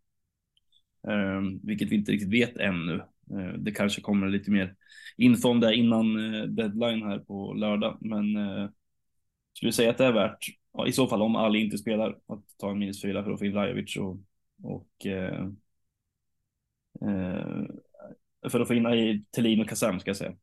[1.08, 2.94] Ehm, vilket vi inte riktigt vet ännu.
[3.30, 4.74] Eh, det kanske kommer lite mer
[5.16, 8.68] info om det innan eh, deadline här på lördag, men eh,
[9.52, 12.44] skulle säga att det är värt, ja, i så fall om Ali inte spelar, att
[12.58, 14.18] ta en minus fyra för att få in Rajovic och,
[14.62, 15.48] och eh,
[18.50, 20.34] för att få in Thelin och Kassem ska jag säga.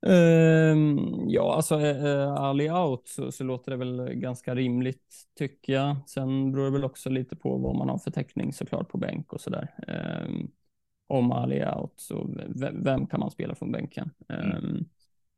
[0.00, 5.96] Um, ja, alltså uh, Ali out så, så, låter det väl ganska rimligt tycker jag.
[6.06, 9.32] Sen beror det väl också lite på vad man har för täckning såklart på bänk
[9.32, 9.74] och sådär.
[10.26, 10.50] Um,
[11.06, 14.10] om Ali out så vem, vem, kan man spela från bänken?
[14.28, 14.88] Um,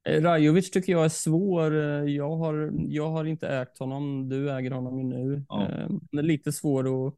[0.08, 1.74] Rajovic tycker jag är svår.
[2.08, 4.28] Jag har, jag har inte ägt honom.
[4.28, 5.44] Du äger honom ju nu.
[5.48, 5.60] Ja.
[6.18, 7.14] är lite svår att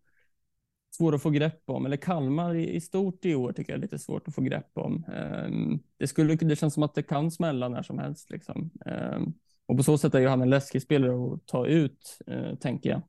[0.95, 1.87] svår att få grepp om.
[1.87, 4.71] Eller Kalmar i, i stort i år tycker jag är lite svårt att få grepp
[4.75, 5.05] om.
[5.05, 8.31] Ehm, det, skulle, det känns som att det kan smälla när som helst.
[8.31, 8.71] Liksom.
[8.87, 9.35] Ehm,
[9.67, 12.91] och på så sätt är ju han en läskig spelare att ta ut, eh, tänker
[12.91, 13.03] jag.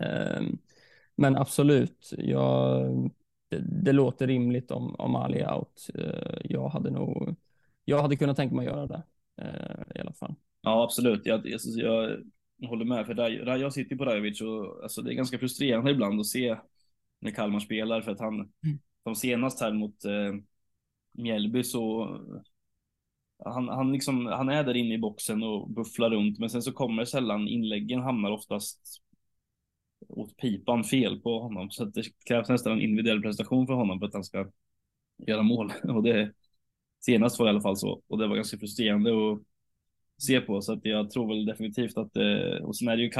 [0.00, 0.58] Ehm,
[1.16, 3.10] men absolut, jag,
[3.48, 5.90] det, det, låter rimligt om, om Ali är out.
[5.94, 7.34] Eh, jag hade nog,
[7.84, 9.02] jag hade kunnat tänka mig att göra det
[9.42, 10.34] eh, i alla fall.
[10.62, 11.26] Ja, absolut.
[11.26, 11.60] Jag, jag,
[12.56, 16.20] jag håller med, för jag sitter på Rajovic och alltså, det är ganska frustrerande ibland
[16.20, 16.56] att se
[17.18, 18.78] när Kalmar spelar för att han, mm.
[19.02, 20.34] de senast här mot eh,
[21.12, 22.08] Mjällby så
[23.44, 26.72] han, han, liksom, han är där inne i boxen och bufflar runt, men sen så
[26.72, 29.02] kommer sällan inläggen hamnar oftast
[30.08, 31.70] åt pipan fel på honom.
[31.70, 34.50] Så att det krävs nästan en individuell prestation för honom för att han ska
[35.26, 35.72] göra mål.
[35.88, 36.32] Och det
[37.00, 38.02] senast var det i alla fall så.
[38.06, 39.42] Och det var ganska frustrerande att
[40.22, 40.62] se på.
[40.62, 43.10] Så att jag tror väl definitivt att, eh, och sen är det ju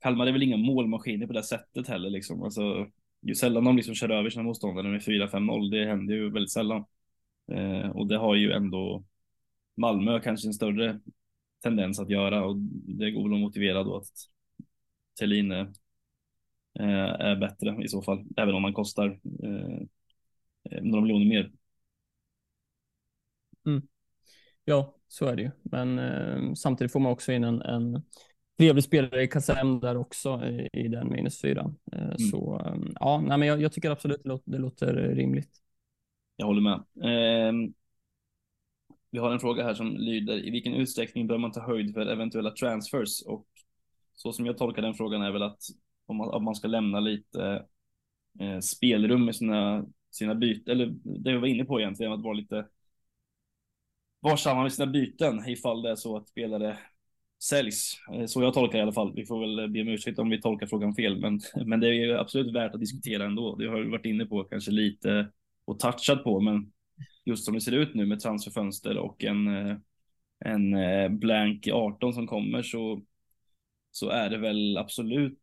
[0.00, 2.42] Kalmar är väl inga målmaskiner på det sättet heller liksom.
[2.42, 2.86] Alltså,
[3.22, 5.70] ju sällan de liksom kör över sina motståndare med 4-5-0.
[5.70, 6.84] Det händer ju väldigt sällan.
[7.52, 9.04] Eh, och det har ju ändå
[9.76, 11.00] Malmö kanske en större
[11.62, 12.56] tendens att göra och
[12.86, 14.10] det går väl att motivera då att
[15.20, 15.72] Thelin är,
[16.80, 19.82] eh, är bättre i så fall, även om han kostar eh,
[20.70, 21.52] eh, några miljoner mer.
[23.66, 23.82] Mm.
[24.64, 25.50] Ja, så är det ju.
[25.62, 28.02] Men eh, samtidigt får man också in en, en
[28.62, 31.74] trevlig spelare i Kassem där också i, i den minus fyra.
[31.92, 32.18] Eh, mm.
[32.18, 35.50] Så ehm, ja, nej, men jag, jag, tycker absolut det låter, det låter rimligt.
[36.36, 36.74] Jag håller med.
[37.02, 37.52] Eh,
[39.10, 42.06] vi har en fråga här som lyder i vilken utsträckning bör man ta höjd för
[42.06, 43.22] eventuella transfers?
[43.22, 43.46] Och
[44.14, 45.62] så som jag tolkar den frågan är väl att
[46.06, 47.66] om man, om man ska lämna lite
[48.40, 52.34] eh, spelrum med sina, sina byten, eller det jag var inne på egentligen, att vara
[52.34, 52.66] lite
[54.20, 56.78] varsamma med sina byten ifall det är så att spelare
[57.48, 58.00] säljs.
[58.12, 59.12] Eh, så jag tolkar i alla fall.
[59.14, 61.92] Vi får väl be om ursäkt om vi tolkar frågan fel, men, men det är
[61.92, 63.56] ju absolut värt att diskutera ändå.
[63.56, 65.28] Det har vi varit inne på kanske lite
[65.64, 66.72] och touchat på, men
[67.24, 69.76] just som det ser ut nu med transferfönster och en, eh,
[70.44, 73.02] en eh, blank 18 som kommer så,
[73.90, 75.38] så är det väl absolut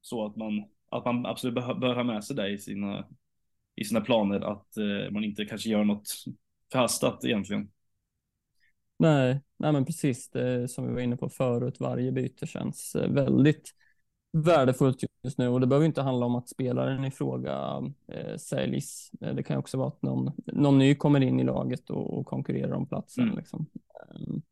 [0.00, 3.06] så att man, att man absolut bör, ha med sig det i sina,
[3.76, 4.68] i sina planer, att
[5.10, 6.08] man inte kanske gör något
[6.72, 7.70] förhastat egentligen.
[8.98, 11.80] Nej, nej men precis det som vi var inne på förut.
[11.80, 13.70] Varje byte känns eh, väldigt
[14.32, 17.82] värdefullt just nu och det behöver inte handla om att spelaren i fråga
[18.12, 19.10] eh, säljs.
[19.20, 22.26] Eh, det kan också vara att någon, någon ny kommer in i laget och, och
[22.26, 23.24] konkurrerar om platsen.
[23.24, 23.36] Mm.
[23.36, 23.66] Liksom.
[24.10, 24.42] Ehm,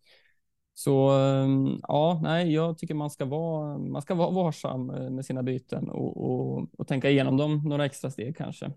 [0.74, 5.26] så ehm, ja, nej, jag tycker man ska vara, man ska vara varsam eh, med
[5.26, 8.72] sina byten och, och, och tänka igenom dem några extra steg kanske.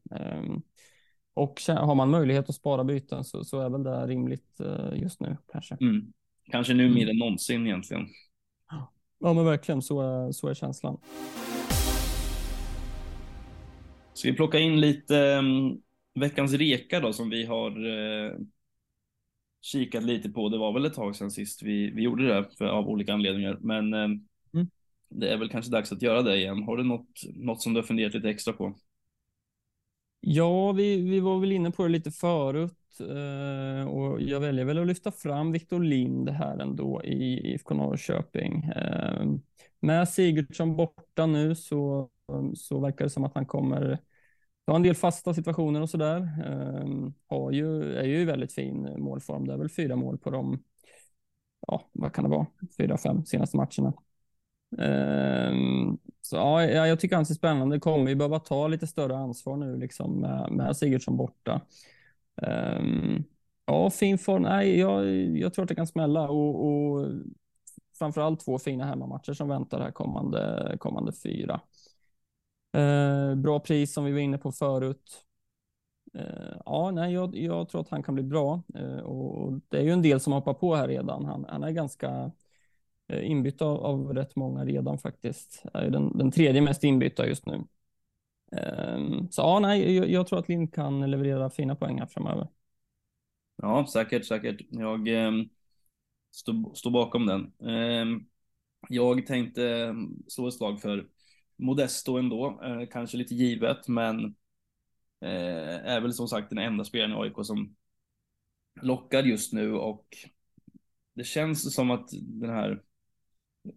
[1.37, 5.19] Och har man möjlighet att spara byten så, så är väl det rimligt eh, just
[5.19, 5.77] nu kanske.
[5.81, 6.13] Mm.
[6.51, 7.09] Kanske nu mer mm.
[7.09, 8.07] än någonsin egentligen.
[9.19, 10.97] Ja, men verkligen så är, så är känslan.
[14.13, 15.81] Ska vi plocka in lite um,
[16.19, 18.37] veckans reka då som vi har uh,
[19.61, 20.49] kikat lite på.
[20.49, 23.57] Det var väl ett tag sedan sist vi, vi gjorde det för, av olika anledningar,
[23.61, 24.03] men uh,
[24.53, 24.69] mm.
[25.09, 26.63] det är väl kanske dags att göra det igen.
[26.63, 28.75] Har du något, något som du har funderat lite extra på?
[30.19, 34.77] Ja, vi, vi var väl inne på det lite förut eh, och jag väljer väl
[34.79, 38.63] att lyfta fram Viktor Lind här ändå i IFK Norrköping.
[38.63, 39.25] Eh,
[39.79, 42.09] med Sigurdsson borta nu så,
[42.55, 43.99] så verkar det som att han kommer
[44.67, 46.17] ha en del fasta situationer och sådär.
[46.45, 49.47] Eh, har ju, är ju i väldigt fin målform.
[49.47, 50.63] Det är väl fyra mål på de,
[51.67, 52.45] ja, vad kan det vara,
[52.77, 53.93] fyra, fem senaste matcherna.
[54.77, 57.75] Ehm, så ja, jag tycker han ser spännande.
[57.75, 61.61] Det kommer ju behöva ta lite större ansvar nu liksom med, med Sigurdsson borta.
[62.41, 63.23] Ehm,
[63.65, 64.41] ja, fin form.
[64.41, 65.05] Nej, jag,
[65.37, 67.07] jag tror att det kan smälla och, och
[67.99, 71.61] framförallt två fina hemmamatcher som väntar här kommande, kommande fyra.
[72.73, 75.23] Eh, bra pris som vi var inne på förut.
[76.13, 79.81] Eh, ja, nej, jag, jag, tror att han kan bli bra eh, och det är
[79.81, 81.25] ju en del som hoppar på här redan.
[81.25, 82.31] Han, han är ganska
[83.07, 85.63] Eh, inbytta av, av rätt många redan faktiskt.
[85.73, 87.63] Är den, den tredje mest inbytta just nu.
[88.51, 92.47] Ehm, så ja, nej, jag, jag, tror att Lind kan leverera fina poäng här framöver.
[93.55, 94.61] Ja, säkert, säkert.
[94.69, 95.31] Jag eh,
[96.31, 97.53] står, stå bakom den.
[97.69, 98.21] Eh,
[98.89, 101.07] jag tänkte ehm, slå ett slag för
[101.55, 104.25] Modesto ändå, eh, kanske lite givet, men
[105.21, 107.75] eh, är väl som sagt den enda spelaren i AIK som
[108.81, 110.07] lockar just nu och
[111.13, 112.83] det känns som att den här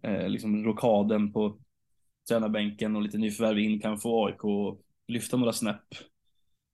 [0.03, 1.59] eh, liksom rokaden på
[2.29, 5.85] tränarbänken och lite nyförvärv in kan få AIK att lyfta några snäpp.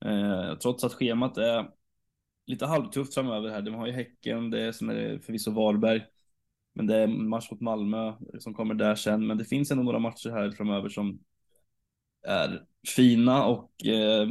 [0.06, 1.70] Eh, trots att schemat är
[2.46, 3.62] lite halvtufft framöver här.
[3.62, 6.02] De har ju Häcken, det är som är förvisso Varberg.
[6.74, 9.28] Men det är match mot Malmö som kommer där sen.
[9.28, 11.20] Men det finns ändå några matcher här framöver som
[12.28, 12.66] är
[12.96, 14.28] fina och eh,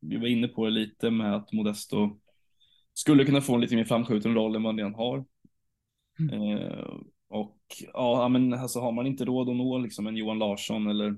[0.00, 2.18] vi var inne på det lite med att Modesto
[2.94, 5.24] skulle kunna få en lite mer framskjuten roll än vad han redan har.
[6.18, 6.58] Mm.
[6.58, 6.96] Eh,
[7.92, 11.16] ja, men alltså har man inte råd att nå liksom en Johan Larsson eller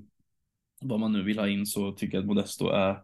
[0.81, 3.03] vad man nu vill ha in så tycker jag att Modesto är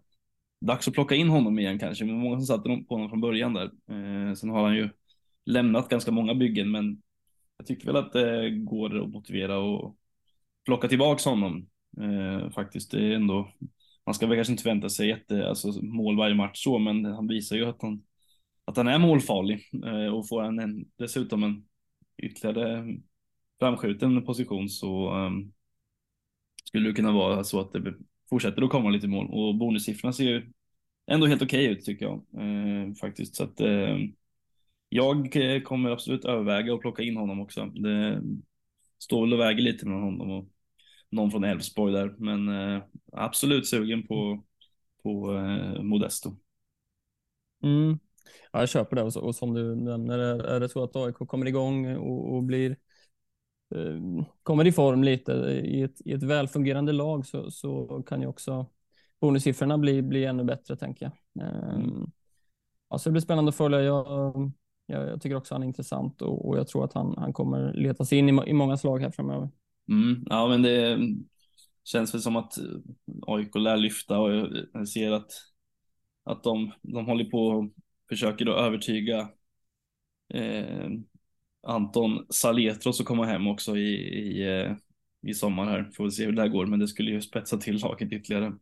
[0.61, 2.05] dags att plocka in honom igen kanske.
[2.05, 3.65] Men många som satte på honom från början där.
[3.65, 4.89] Eh, sen har han ju
[5.47, 7.03] lämnat ganska många byggen, men
[7.57, 9.97] jag tycker väl att det går att motivera och
[10.65, 11.69] plocka tillbaks honom
[12.01, 12.91] eh, faktiskt.
[12.91, 13.53] Det är ändå,
[14.07, 17.29] man ska väl kanske inte vänta sig jätte, alltså mål varje match så, men han
[17.29, 18.03] visar ju att han,
[18.65, 21.65] att han är målfarlig eh, och får han en, dessutom en
[22.23, 22.97] ytterligare
[23.59, 25.53] framskjuten position så um,
[26.65, 27.95] skulle det kunna vara så att det
[28.31, 30.53] fortsätter att komma lite mål och bonussiffrorna ser ju
[31.07, 33.37] ändå helt okej okay ut tycker jag uh, faktiskt.
[33.37, 33.99] Så att uh,
[34.89, 37.67] jag eh, kommer absolut överväga att plocka in honom också.
[37.67, 38.23] Det
[38.99, 40.49] står väl och väger lite med honom och
[41.11, 42.83] någon från Elfsborg där, men uh,
[43.13, 44.45] absolut sugen på,
[45.03, 46.37] på eh, Modesto.
[47.63, 47.99] Mm.
[48.53, 51.15] Ja, jag köper det och, så, och som du nämner, är, det så att AIK
[51.15, 52.77] kommer igång och, och blir
[54.43, 55.33] kommer i form lite
[55.65, 58.67] i ett, i ett välfungerande lag så, så kan ju också
[59.21, 61.45] bonussiffrorna bli, bli ännu bättre tänker jag.
[61.75, 62.11] Mm.
[62.89, 63.81] Alltså det blir spännande att följa.
[63.81, 64.07] Jag,
[64.87, 67.73] jag, jag tycker också han är intressant och, och, jag tror att han, han kommer
[67.73, 69.51] leta sig in i, i många slag här framöver.
[69.89, 70.99] Mm, ja, men det
[71.85, 72.53] känns väl som att
[73.27, 74.33] AIK lär lyfta och
[74.73, 75.31] jag ser att,
[76.25, 77.71] att de, de håller på
[78.09, 79.29] försöker då övertyga
[80.35, 80.89] eh,
[81.67, 84.73] Anton Saletros att komma hem också i, i, eh,
[85.23, 85.91] i sommar här.
[85.97, 88.53] Får vi se hur det här går, men det skulle ju spetsa till laget ytterligare.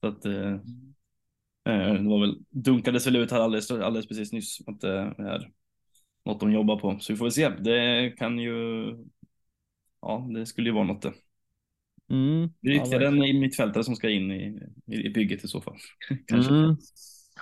[0.00, 0.52] Så att eh,
[1.68, 5.50] eh, det var väl, dunkades väl ut här alldeles, alldeles precis nyss att det är
[6.24, 6.98] något de jobbar på.
[7.00, 7.48] Så vi får väl se.
[7.48, 8.84] Det kan ju,
[10.00, 11.12] ja, det skulle ju vara något det.
[12.10, 15.60] Mm, det är ytterligare ja, en mittfältare som ska in i, i, bygget i så
[15.60, 15.76] fall.
[16.26, 16.54] Kanske.
[16.54, 16.76] Mm.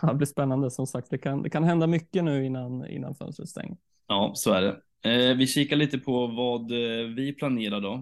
[0.03, 1.11] Ja, det blir spännande som sagt.
[1.11, 3.77] Det kan, det kan hända mycket nu innan, innan fönstret stänger.
[4.07, 4.81] Ja, så är det.
[5.03, 7.93] Eh, vi kikar lite på vad eh, vi planerar då.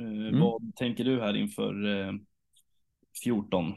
[0.00, 0.40] Eh, mm.
[0.40, 2.12] Vad tänker du här inför eh,
[3.24, 3.74] 14?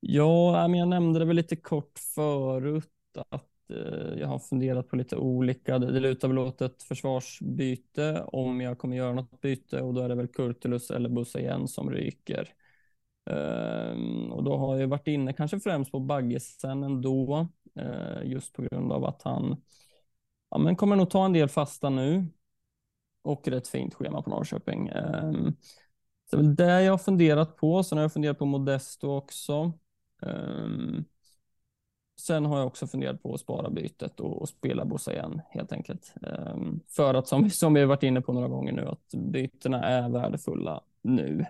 [0.00, 2.92] Ja, men jag nämnde det väl lite kort förut
[3.28, 5.78] att eh, jag har funderat på lite olika.
[5.78, 10.08] Det, lutar väl åt ett försvarsbyte om jag kommer göra något byte och då är
[10.08, 12.48] det väl Kurtulus eller Bussa igen som ryker.
[13.30, 18.62] Ehm, och då har jag varit inne kanske främst på Baggesen ändå, eh, just på
[18.62, 19.56] grund av att han
[20.50, 22.26] ja, men kommer nog ta en del fasta nu
[23.22, 24.88] och rätt fint schema på Norrköping.
[24.88, 25.56] Ehm,
[26.30, 27.82] så det är väl det jag har funderat på.
[27.84, 29.72] Sen har jag funderat på Modesto också.
[30.22, 31.04] Ehm,
[32.20, 35.72] sen har jag också funderat på att spara bytet och, och spela Bossa igen helt
[35.72, 36.14] enkelt.
[36.54, 39.82] Um, för att som, som vi har varit inne på några gånger nu att bytena
[39.82, 41.46] är värdefulla nu.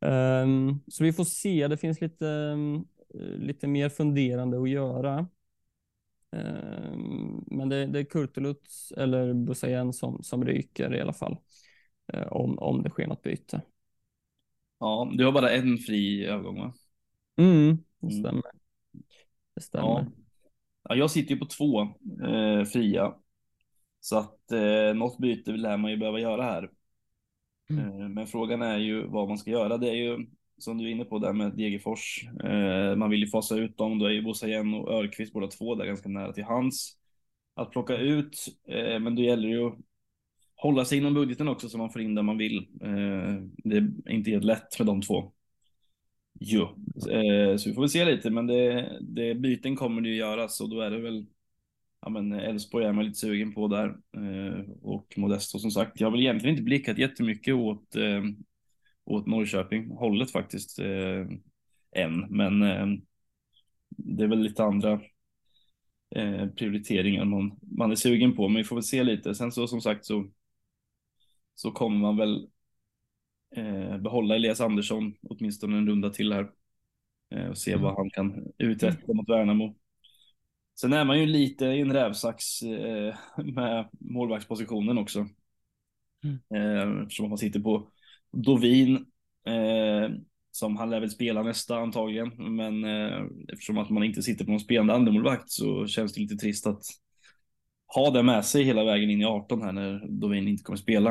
[0.00, 1.68] Um, så vi får se.
[1.68, 2.56] Det finns lite,
[3.36, 5.26] lite mer funderande att göra
[7.46, 11.36] men det, det är Kurtulus eller Busayen som, som ryker i alla fall.
[12.14, 13.62] Uh, om, om det sker något byte.
[14.78, 16.74] Ja, du har bara en fri övergång va?
[17.36, 18.30] Mm, det stämmer.
[18.30, 19.04] Mm.
[19.54, 19.88] Det stämmer.
[19.88, 20.06] Ja.
[20.82, 20.94] ja.
[20.94, 21.80] jag sitter ju på två
[22.26, 23.14] eh, fria.
[24.00, 26.70] Så att eh, något byte lär man ju behöva göra här.
[27.70, 28.00] Mm.
[28.00, 29.76] Eh, men frågan är ju vad man ska göra.
[29.76, 30.26] Det är ju
[30.58, 32.24] som du är inne på där med Degerfors.
[32.44, 33.98] Eh, man vill ju fasa ut dem.
[33.98, 36.96] Då är ju Bosajen och Örqvist båda två där ganska nära till hands.
[37.54, 39.78] Att plocka ut, eh, men då gäller det ju att
[40.56, 42.58] hålla sig inom budgeten också så man får in det man vill.
[42.82, 45.32] Eh, det är inte helt lätt med de två.
[46.40, 46.62] Jo,
[47.10, 50.60] eh, så vi får väl se lite, men det, det byten kommer det ju göras
[50.60, 51.26] och då är det väl
[52.00, 56.00] Ja men Elfsborg är man lite sugen på där eh, och Modesto som sagt.
[56.00, 58.22] Jag har väl egentligen inte blickat jättemycket åt, eh,
[59.08, 61.26] åt Norrköping hållet faktiskt eh,
[61.92, 62.86] än, men eh,
[63.88, 65.00] det är väl lite andra
[66.14, 69.34] eh, prioriteringar man, man är sugen på, men vi får väl se lite.
[69.34, 70.30] Sen så som sagt så
[71.54, 72.48] så kommer man väl
[73.56, 76.50] eh, behålla Elias Andersson åtminstone en runda till här
[77.30, 77.82] eh, och se mm.
[77.82, 79.76] vad han kan uträtta mot Värnamo.
[80.80, 85.26] Sen är man ju lite i en rävsax eh, med målvaktspositionen också.
[86.24, 86.38] Mm.
[86.54, 87.90] Eh, eftersom man sitter på
[88.32, 88.96] Dovin
[89.46, 90.10] eh,
[90.50, 93.22] som han lär väl spela nästa antagligen, men eh,
[93.52, 96.82] eftersom att man inte sitter på någon spelande andremålvakt så känns det lite trist att
[97.94, 101.10] ha det med sig hela vägen in i 18 här när Dovin inte kommer spela.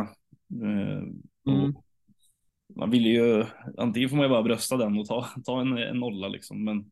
[0.63, 1.73] Eh, mm.
[2.75, 3.45] Man vill ju,
[3.77, 6.63] antingen får man ju bara brösta den och ta, ta en, en nolla liksom.
[6.63, 6.91] Men,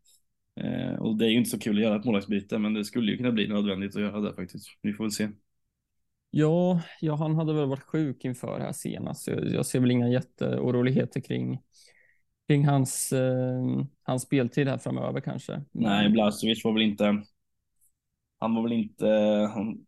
[0.61, 3.11] eh, och det är ju inte så kul att göra ett målvaktsbyte, men det skulle
[3.11, 4.67] ju kunna bli nödvändigt att göra det faktiskt.
[4.81, 5.29] Vi får väl se.
[6.37, 9.27] Ja, ja, han hade väl varit sjuk inför här senast.
[9.27, 11.59] Jag, jag ser väl inga jätteoroligheter kring,
[12.47, 13.63] kring hans, eh,
[14.03, 15.61] hans speltid här framöver kanske.
[15.71, 17.23] Nej, Blazovic var väl inte,
[18.39, 19.07] han var väl inte,
[19.53, 19.85] han,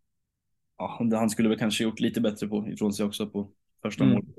[0.77, 3.49] ja, han skulle väl kanske gjort lite bättre på ifrån sig också på
[3.81, 4.15] första mm.
[4.15, 4.35] målet.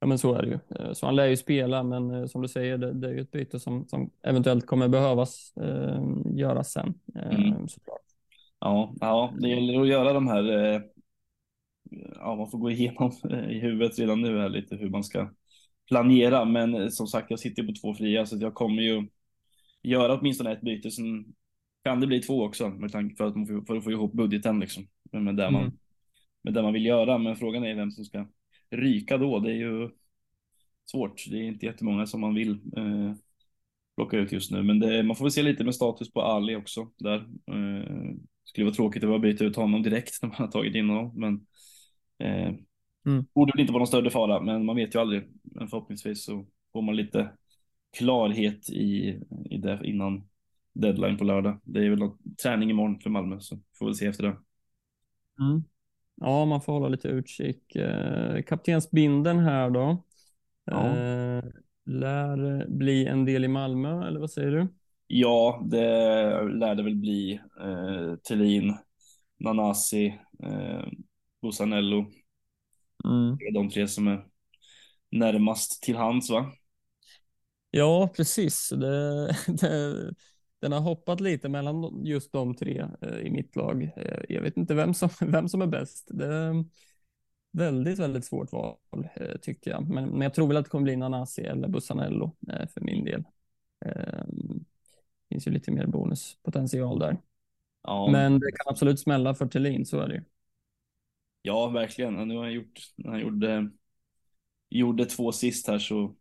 [0.00, 0.58] Ja, men så är det ju.
[0.78, 3.20] Eh, så han lär ju spela, men eh, som du säger, det, det är ju
[3.20, 6.02] ett byte som, som eventuellt kommer behövas eh,
[6.34, 6.94] göras sen.
[7.14, 7.68] Eh, mm.
[7.68, 8.00] Såklart.
[8.60, 10.91] Ja, ja, det gäller att göra de här.
[11.92, 13.12] Eh, ja, man får gå igenom
[13.50, 15.30] i huvudet redan nu här lite hur man ska
[15.88, 16.44] planera.
[16.44, 19.08] Men som sagt, jag sitter på två fria så jag kommer ju
[19.82, 20.90] göra åtminstone ett byte.
[20.90, 21.34] Sen
[21.84, 24.88] kan det bli två också med tanke för att, för att få ihop budgeten liksom
[25.12, 25.76] med det, man, mm.
[26.42, 27.18] med det man vill göra.
[27.18, 28.26] Men frågan är vem som ska
[28.70, 29.38] ryka då.
[29.38, 29.90] Det är ju
[30.90, 31.24] svårt.
[31.30, 33.14] Det är inte jättemånga som man vill eh,
[33.96, 36.56] plocka ut just nu, men det, man får väl se lite med status på Ali
[36.56, 37.16] också där.
[37.46, 38.14] Eh,
[38.44, 41.12] skulle vara tråkigt att bara byta ut honom direkt när man har tagit in honom,
[41.16, 41.46] men
[42.18, 42.54] eh,
[43.06, 43.24] mm.
[43.34, 45.28] borde väl inte vara någon större fara, men man vet ju aldrig.
[45.42, 47.30] Men förhoppningsvis så får man lite
[47.98, 50.28] klarhet i, i det innan
[50.72, 51.60] deadline på lördag.
[51.64, 54.36] Det är väl någon träning imorgon för Malmö, så får vi se efter det.
[55.40, 55.64] Mm.
[56.14, 57.76] Ja, man får hålla lite utkik.
[57.76, 60.04] Eh, kaptensbinden här då.
[60.64, 60.86] Ja.
[60.86, 61.44] Eh,
[61.84, 64.66] lär bli en del i Malmö, eller vad säger du?
[65.06, 65.86] Ja, det
[66.42, 67.40] lär det väl bli.
[67.60, 68.74] Eh, Thelin,
[69.38, 70.84] Nanasi, eh,
[71.42, 71.98] Busanello.
[73.04, 73.36] Mm.
[73.36, 74.26] Det är de tre som är
[75.10, 76.52] närmast till hands, va?
[77.70, 78.68] Ja, precis.
[78.68, 80.14] Det, det,
[80.60, 83.82] den har hoppat lite mellan just de tre eh, i mitt lag.
[83.96, 86.08] Eh, jag vet inte vem som, vem som är bäst.
[86.10, 86.64] Det är
[87.52, 88.76] väldigt, väldigt svårt val
[89.14, 89.88] eh, tycker jag.
[89.88, 92.36] Men, men jag tror väl att det kommer bli Nanasi eller Bussanello
[92.74, 93.24] för min del.
[93.80, 94.26] Det
[95.28, 97.16] finns ju lite mer bonuspotential där.
[97.82, 98.08] Ja.
[98.12, 100.22] Men det kan absolut smälla för Thelin, så är det ju.
[101.42, 102.28] Ja, verkligen.
[102.28, 103.70] Nu har han gjort, han gjorde,
[104.70, 106.16] gjorde två sist här så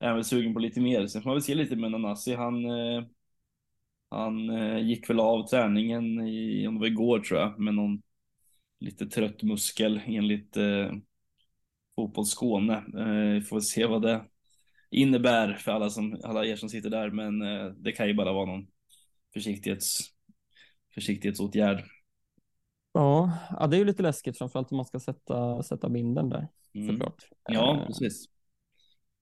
[0.00, 1.06] är han väl sugen på lite mer.
[1.06, 2.34] Sen får man väl se lite med Nanasi.
[2.34, 3.04] Han, eh,
[4.10, 8.02] han eh, gick väl av träningen i, om det var igår tror jag, med någon
[8.80, 10.92] lite trött muskel enligt eh,
[11.96, 12.74] Fotboll Skåne.
[12.74, 14.24] Eh, får se vad det
[14.90, 18.32] innebär för alla, som, alla er som sitter där, men eh, det kan ju bara
[18.32, 18.66] vara någon
[19.34, 20.00] försiktighets,
[20.94, 21.84] försiktighetsåtgärd.
[22.96, 26.48] Ja, ja, det är ju lite läskigt, framförallt om man ska sätta, sätta binden där
[26.74, 26.88] mm.
[26.88, 27.28] såklart.
[27.48, 28.24] Ja, eh, precis.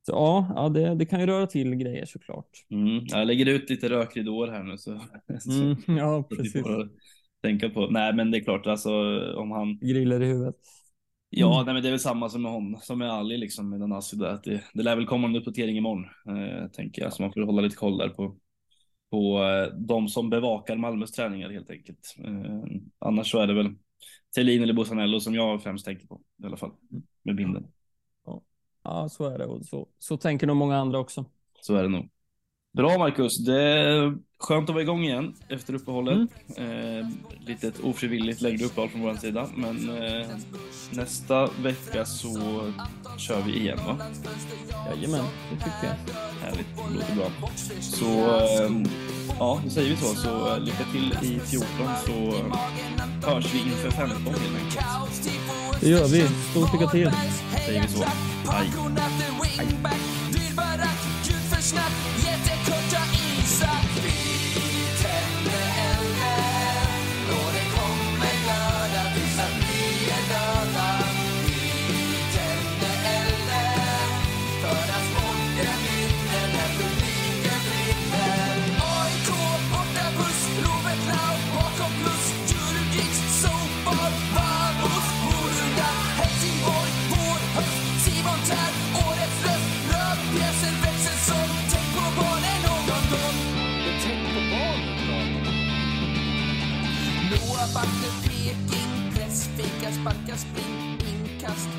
[0.06, 2.50] Så, ja, ja det, det kan ju röra till grejer såklart.
[2.70, 4.90] Mm, jag lägger ut lite rökridåer här nu så.
[4.90, 6.66] Mm, ja, precis.
[7.42, 7.86] Tänka på.
[7.86, 8.90] Nej, men det är klart, alltså
[9.36, 9.78] om han.
[9.78, 10.56] Griller i huvudet.
[11.30, 11.64] Ja, mm.
[11.64, 13.92] nej, men det är väl samma som med honom, som med Ali liksom med den
[13.92, 14.40] Assi där.
[14.44, 17.62] Det, det lär väl komma en uppdatering imorgon, eh, tänker jag, så man får hålla
[17.62, 18.36] lite koll där på
[19.10, 22.16] på eh, de som bevakar Malmös träningar helt enkelt.
[22.18, 22.64] Eh,
[22.98, 23.74] annars så är det väl
[24.34, 26.72] Thelin eller Bosanello som jag främst tänker på i alla fall
[27.22, 27.66] med binden.
[28.84, 31.24] Ja, så är det och så, så tänker nog många andra också.
[31.60, 32.08] Så är det nog.
[32.74, 36.28] Bra Marcus, det är skönt att vara igång igen efter uppehållet.
[36.56, 36.98] Mm.
[36.98, 37.06] Eh,
[37.46, 40.26] litet ofrivilligt längre uppehåll från vår sida, men eh,
[40.90, 42.62] nästa vecka så
[43.18, 43.96] kör vi igen va?
[44.90, 46.14] Jajamän, det tycker jag.
[46.42, 47.30] Härligt, det låter bra.
[47.80, 48.70] Så eh,
[49.38, 50.14] ja, då säger vi så.
[50.14, 51.68] Så eh, lycka till i 14
[52.06, 52.34] så
[53.28, 55.80] hörs vi inför 15 helt enkelt.
[55.80, 56.28] Det gör vi.
[56.50, 57.10] Stort lycka till.
[57.66, 58.04] Säger vi så.
[58.50, 58.70] Hej.
[61.74, 62.33] Jättekorta
[100.04, 101.73] Peking Spring Inkast